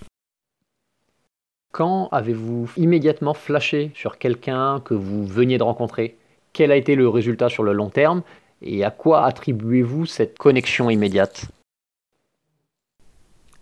Quand 1.72 2.10
avez-vous 2.12 2.72
immédiatement 2.78 3.34
flashé 3.34 3.92
sur 3.94 4.18
quelqu'un 4.18 4.80
que 4.80 4.94
vous 4.94 5.26
veniez 5.26 5.58
de 5.58 5.64
rencontrer? 5.64 6.18
Quel 6.54 6.72
a 6.72 6.76
été 6.76 6.96
le 6.96 7.08
résultat 7.08 7.50
sur 7.50 7.64
le 7.64 7.74
long 7.74 7.90
terme 7.90 8.24
Et 8.62 8.84
à 8.84 8.92
quoi 8.92 9.26
attribuez-vous 9.26 10.06
cette 10.06 10.38
connexion 10.38 10.90
immédiate? 10.90 11.46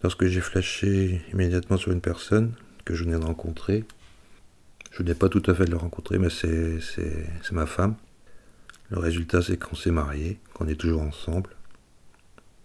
Lorsque 0.04 0.26
j'ai 0.26 0.42
flashé 0.42 1.22
immédiatement 1.34 1.78
sur 1.78 1.92
une 1.92 2.02
personne 2.02 2.54
que 2.86 2.94
je 2.94 3.04
venais 3.04 3.18
de 3.18 3.26
rencontrer, 3.26 3.86
je 4.92 5.04
n'ai 5.04 5.16
pas 5.16 5.30
tout 5.30 5.44
à 5.48 5.54
fait 5.54 5.66
de 5.66 5.72
la 5.72 5.78
rencontrer, 5.78 6.20
mais 6.20 6.30
c'est 6.30 6.80
ma 7.52 7.66
femme. 7.66 7.96
Le 8.90 9.00
résultat, 9.00 9.42
c'est 9.42 9.58
qu'on 9.58 9.76
s'est 9.76 9.92
mariés, 9.92 10.40
qu'on 10.54 10.68
est 10.68 10.80
toujours 10.80 11.02
ensemble. 11.02 11.50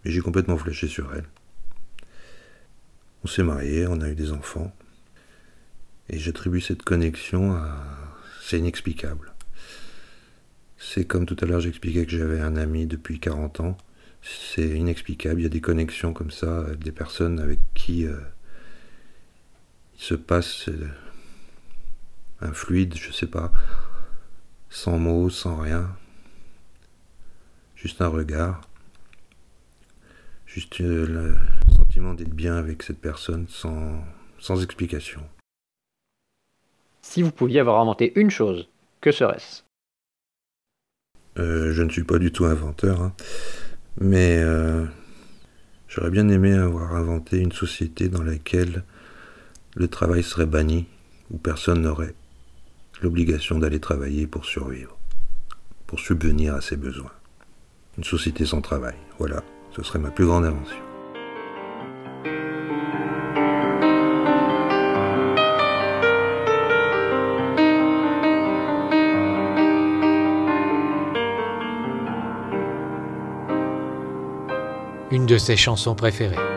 Et 0.05 0.11
j'ai 0.11 0.21
complètement 0.21 0.57
flashé 0.57 0.87
sur 0.87 1.13
elle. 1.13 1.25
On 3.23 3.27
s'est 3.27 3.43
mariés, 3.43 3.85
on 3.87 4.01
a 4.01 4.09
eu 4.09 4.15
des 4.15 4.31
enfants. 4.31 4.71
Et 6.09 6.19
j'attribue 6.19 6.61
cette 6.61 6.83
connexion 6.83 7.53
à... 7.53 7.75
C'est 8.43 8.59
inexplicable. 8.59 9.30
C'est 10.83 11.05
comme 11.05 11.27
tout 11.27 11.37
à 11.39 11.45
l'heure 11.45 11.61
j'expliquais 11.61 12.05
que 12.05 12.11
j'avais 12.11 12.41
un 12.41 12.55
ami 12.55 12.87
depuis 12.87 13.19
40 13.19 13.59
ans. 13.59 13.77
C'est 14.23 14.67
inexplicable. 14.67 15.39
Il 15.39 15.43
y 15.43 15.45
a 15.45 15.49
des 15.49 15.61
connexions 15.61 16.11
comme 16.11 16.31
ça, 16.31 16.65
des 16.75 16.91
personnes 16.91 17.39
avec 17.39 17.59
qui 17.75 18.05
euh, 18.05 18.19
il 19.95 20.01
se 20.01 20.15
passe 20.15 20.67
euh, 20.69 20.87
un 22.41 22.51
fluide, 22.51 22.95
je 22.97 23.11
sais 23.11 23.27
pas, 23.27 23.51
sans 24.69 24.97
mots, 24.97 25.29
sans 25.29 25.55
rien. 25.55 25.95
Juste 27.75 28.01
un 28.01 28.07
regard. 28.07 28.61
Juste 30.47 30.81
euh, 30.81 31.05
le 31.05 31.37
sentiment 31.75 32.15
d'être 32.15 32.33
bien 32.33 32.55
avec 32.55 32.83
cette 32.83 32.99
personne 32.99 33.45
sans, 33.47 34.03
sans 34.39 34.61
explication. 34.63 35.21
Si 37.03 37.21
vous 37.21 37.31
pouviez 37.31 37.59
avoir 37.59 37.79
inventé 37.79 38.11
une 38.19 38.31
chose, 38.31 38.67
que 38.99 39.11
serait-ce? 39.11 39.63
Euh, 41.39 41.73
Je 41.73 41.83
ne 41.83 41.89
suis 41.89 42.03
pas 42.03 42.19
du 42.19 42.31
tout 42.31 42.45
inventeur, 42.45 43.01
hein. 43.01 43.13
mais 43.99 44.37
euh, 44.39 44.85
j'aurais 45.87 46.09
bien 46.09 46.27
aimé 46.29 46.53
avoir 46.53 46.95
inventé 46.95 47.37
une 47.39 47.51
société 47.51 48.09
dans 48.09 48.23
laquelle 48.23 48.83
le 49.75 49.87
travail 49.87 50.23
serait 50.23 50.45
banni, 50.45 50.87
où 51.29 51.37
personne 51.37 51.81
n'aurait 51.81 52.15
l'obligation 53.01 53.57
d'aller 53.59 53.79
travailler 53.79 54.27
pour 54.27 54.45
survivre, 54.45 54.97
pour 55.87 55.99
subvenir 55.99 56.55
à 56.55 56.61
ses 56.61 56.77
besoins. 56.77 57.11
Une 57.97 58.03
société 58.03 58.45
sans 58.45 58.61
travail, 58.61 58.95
voilà, 59.17 59.43
ce 59.75 59.83
serait 59.83 59.99
ma 59.99 60.11
plus 60.11 60.25
grande 60.25 60.45
invention. 60.45 60.90
Une 75.11 75.25
de 75.25 75.37
ses 75.37 75.57
chansons 75.57 75.95
préférées. 75.95 76.50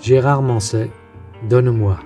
Gérard 0.00 0.42
Manset, 0.42 0.90
Donne-moi. 1.48 1.98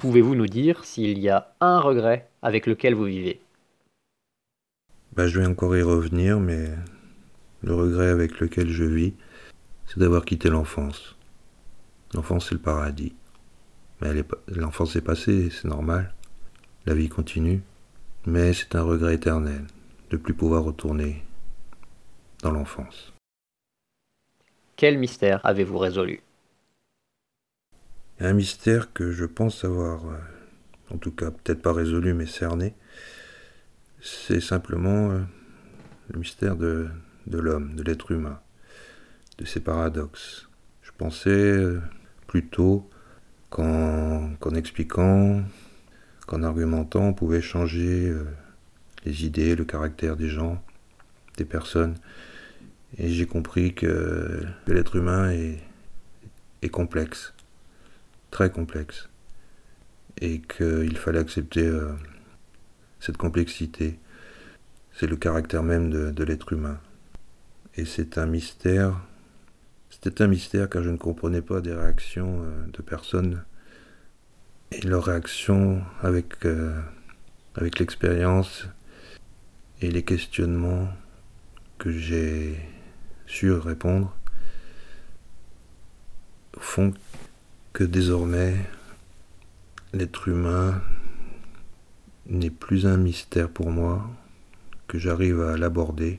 Pouvez-vous 0.00 0.34
nous 0.34 0.46
dire 0.46 0.84
s'il 0.84 1.18
y 1.18 1.28
a 1.28 1.54
un 1.60 1.78
regret 1.78 2.28
avec 2.42 2.66
lequel 2.66 2.94
vous 2.94 3.04
vivez? 3.04 3.40
Bah, 5.14 5.28
Je 5.28 5.38
vais 5.40 5.46
encore 5.46 5.76
y 5.76 5.82
revenir, 5.82 6.40
mais 6.40 6.70
le 7.62 7.74
regret 7.74 8.08
avec 8.08 8.40
lequel 8.40 8.68
je 8.68 8.84
vis, 8.84 9.14
c'est 9.86 10.00
d'avoir 10.00 10.24
quitté 10.24 10.50
l'enfance. 10.50 11.16
L'enfance, 12.14 12.48
c'est 12.48 12.56
le 12.56 12.60
paradis. 12.60 13.14
Mais 14.00 14.08
l'enfance 14.48 14.96
est 14.96 15.00
passée, 15.00 15.48
c'est 15.50 15.68
normal. 15.68 16.12
La 16.86 16.94
vie 16.94 17.08
continue. 17.08 17.62
Mais 18.26 18.52
c'est 18.52 18.74
un 18.74 18.82
regret 18.82 19.14
éternel 19.14 19.64
de 20.10 20.16
plus 20.16 20.34
pouvoir 20.34 20.64
retourner 20.64 21.22
dans 22.42 22.50
l'enfance. 22.50 23.11
Quel 24.82 24.98
mystère 24.98 25.40
avez-vous 25.44 25.78
résolu? 25.78 26.22
Un 28.18 28.32
mystère 28.32 28.92
que 28.92 29.12
je 29.12 29.24
pense 29.24 29.64
avoir, 29.64 30.06
euh, 30.06 30.16
en 30.92 30.96
tout 30.96 31.12
cas 31.12 31.30
peut-être 31.30 31.62
pas 31.62 31.72
résolu, 31.72 32.14
mais 32.14 32.26
cerné. 32.26 32.74
C'est 34.00 34.40
simplement 34.40 35.12
euh, 35.12 35.20
le 36.10 36.18
mystère 36.18 36.56
de, 36.56 36.88
l'homme, 37.30 37.76
de 37.76 37.84
l'être 37.84 38.10
humain, 38.10 38.40
de 39.38 39.44
ses 39.44 39.60
paradoxes. 39.60 40.48
Je 40.82 40.90
pensais 40.98 41.30
euh, 41.30 41.80
plutôt 42.26 42.90
qu'en 43.50 44.34
expliquant, 44.56 45.44
qu'en 46.26 46.42
argumentant, 46.42 47.04
on 47.04 47.14
pouvait 47.14 47.40
changer 47.40 48.12
les 49.04 49.24
idées, 49.26 49.54
le 49.54 49.64
caractère 49.64 50.16
des 50.16 50.28
gens, 50.28 50.60
des 51.36 51.44
personnes. 51.44 51.94
Et 52.98 53.08
j'ai 53.08 53.26
compris 53.26 53.74
que, 53.74 54.44
l'être 54.66 54.96
humain 54.96 55.30
est, 55.30 56.68
complexe, 56.70 57.34
très 58.30 58.50
complexe, 58.50 59.08
et 60.20 60.40
qu'il 60.40 60.96
fallait 60.96 61.18
accepter 61.18 61.66
euh, 61.66 61.92
cette 63.00 63.16
complexité. 63.16 63.98
C'est 64.92 65.06
le 65.06 65.16
caractère 65.16 65.62
même 65.62 65.90
de, 65.90 66.24
l'être 66.24 66.52
humain. 66.52 66.78
Et 67.76 67.84
c'est 67.84 68.18
un 68.18 68.26
mystère. 68.26 69.00
C'était 69.90 70.22
un 70.22 70.28
mystère 70.28 70.68
car 70.68 70.82
je 70.82 70.90
ne 70.90 70.96
comprenais 70.96 71.42
pas 71.42 71.60
des 71.60 71.72
réactions 71.72 72.42
euh, 72.42 72.66
de 72.72 72.82
personnes 72.82 73.42
et 74.70 74.80
leurs 74.82 75.04
réactions 75.04 75.82
avec, 76.02 76.46
euh, 76.46 76.80
avec 77.54 77.78
l'expérience 77.78 78.66
et 79.80 79.90
les 79.90 80.02
questionnements 80.02 80.88
que 81.78 81.90
j'ai 81.90 82.58
su 83.32 83.50
répondre 83.50 84.14
font 86.58 86.92
que 87.72 87.82
désormais 87.82 88.54
l'être 89.94 90.28
humain 90.28 90.82
n'est 92.26 92.50
plus 92.50 92.86
un 92.86 92.98
mystère 92.98 93.48
pour 93.48 93.70
moi, 93.70 94.06
que 94.86 94.98
j'arrive 94.98 95.40
à 95.40 95.56
l'aborder, 95.56 96.18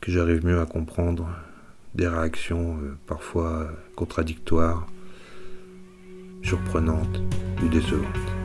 que 0.00 0.10
j'arrive 0.10 0.44
mieux 0.44 0.60
à 0.60 0.66
comprendre 0.66 1.28
des 1.94 2.08
réactions 2.08 2.78
euh, 2.78 2.98
parfois 3.06 3.70
contradictoires, 3.94 4.88
surprenantes 6.42 7.20
ou 7.62 7.68
décevantes. 7.68 8.35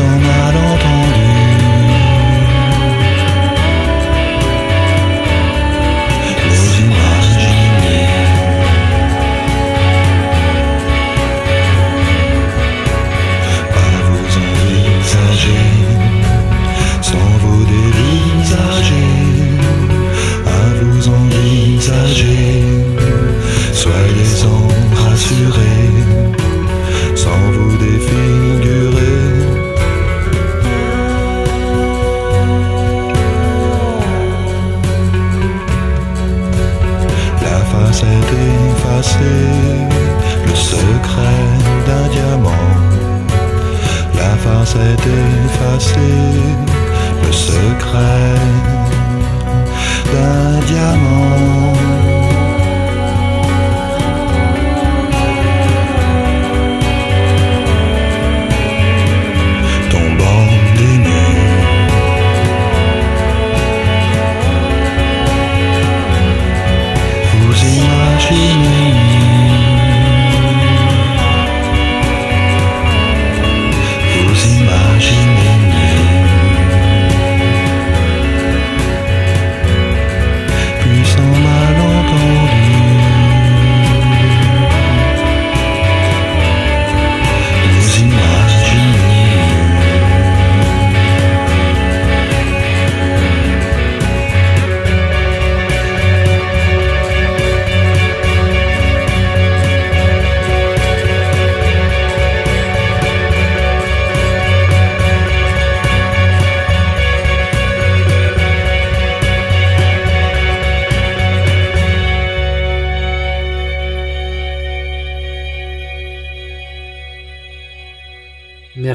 all 0.00 0.18
night 0.18 0.75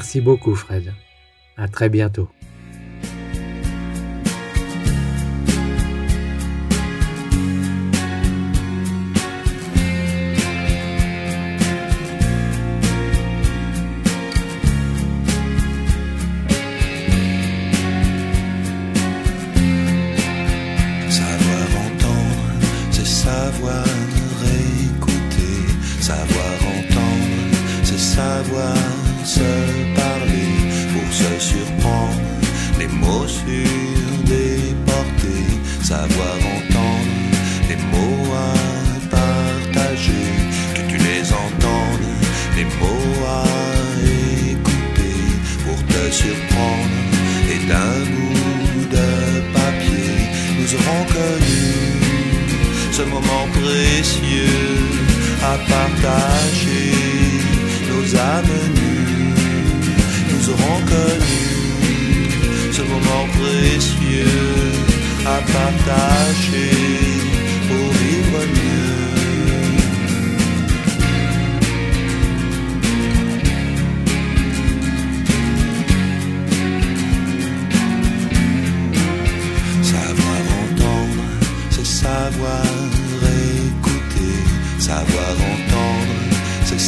Merci 0.01 0.19
beaucoup 0.19 0.55
Fred. 0.55 0.95
À 1.57 1.67
très 1.67 1.87
bientôt. 1.87 2.27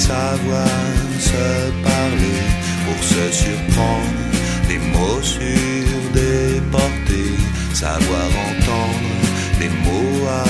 Savoir 0.08 0.68
se 1.30 1.46
parler 1.90 2.42
pour 2.86 3.00
se 3.14 3.24
surprendre, 3.44 4.20
des 4.68 4.82
mots 4.94 5.22
sur 5.22 6.00
des 6.20 6.60
portées, 6.76 7.38
savoir 7.74 8.28
entendre. 8.50 9.12
Les 9.62 9.72
mots 9.86 10.22
à 10.44 10.46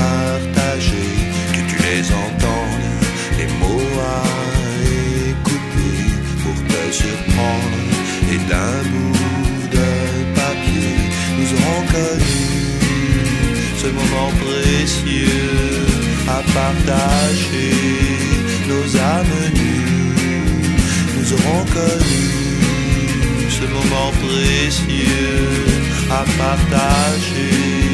partager, 0.00 1.10
que 1.54 1.62
tu 1.70 1.76
les 1.88 2.04
entendes, 2.24 2.86
les 3.40 3.50
mots 3.60 3.92
à 4.16 4.22
écouter 5.32 5.98
pour 6.42 6.58
te 6.72 6.82
surprendre, 7.02 7.78
et 8.34 8.40
d'un 8.50 8.78
bout 8.92 9.68
de 9.76 9.88
papier, 10.40 10.96
nous 11.38 11.50
aurons 11.56 11.84
connu 11.96 12.44
ce 13.82 13.88
moment 13.98 14.30
précieux 14.44 15.62
à 16.28 16.38
partager 16.60 18.01
nous 21.16 21.32
aurons 21.34 21.64
connu 21.66 23.48
ce 23.48 23.64
moment 23.66 24.10
précieux 24.20 25.48
à 26.10 26.24
partager 26.36 27.91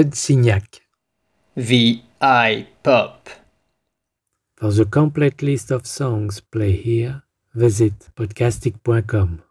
Fred 0.00 0.12
Signac. 0.12 0.80
VI 1.56 2.66
Pop. 2.82 3.28
For 4.56 4.72
the 4.72 4.86
complete 4.86 5.42
list 5.42 5.70
of 5.70 5.86
songs 5.86 6.40
play 6.40 6.72
here, 6.72 7.24
visit 7.52 8.08
podcastic.com. 8.16 9.42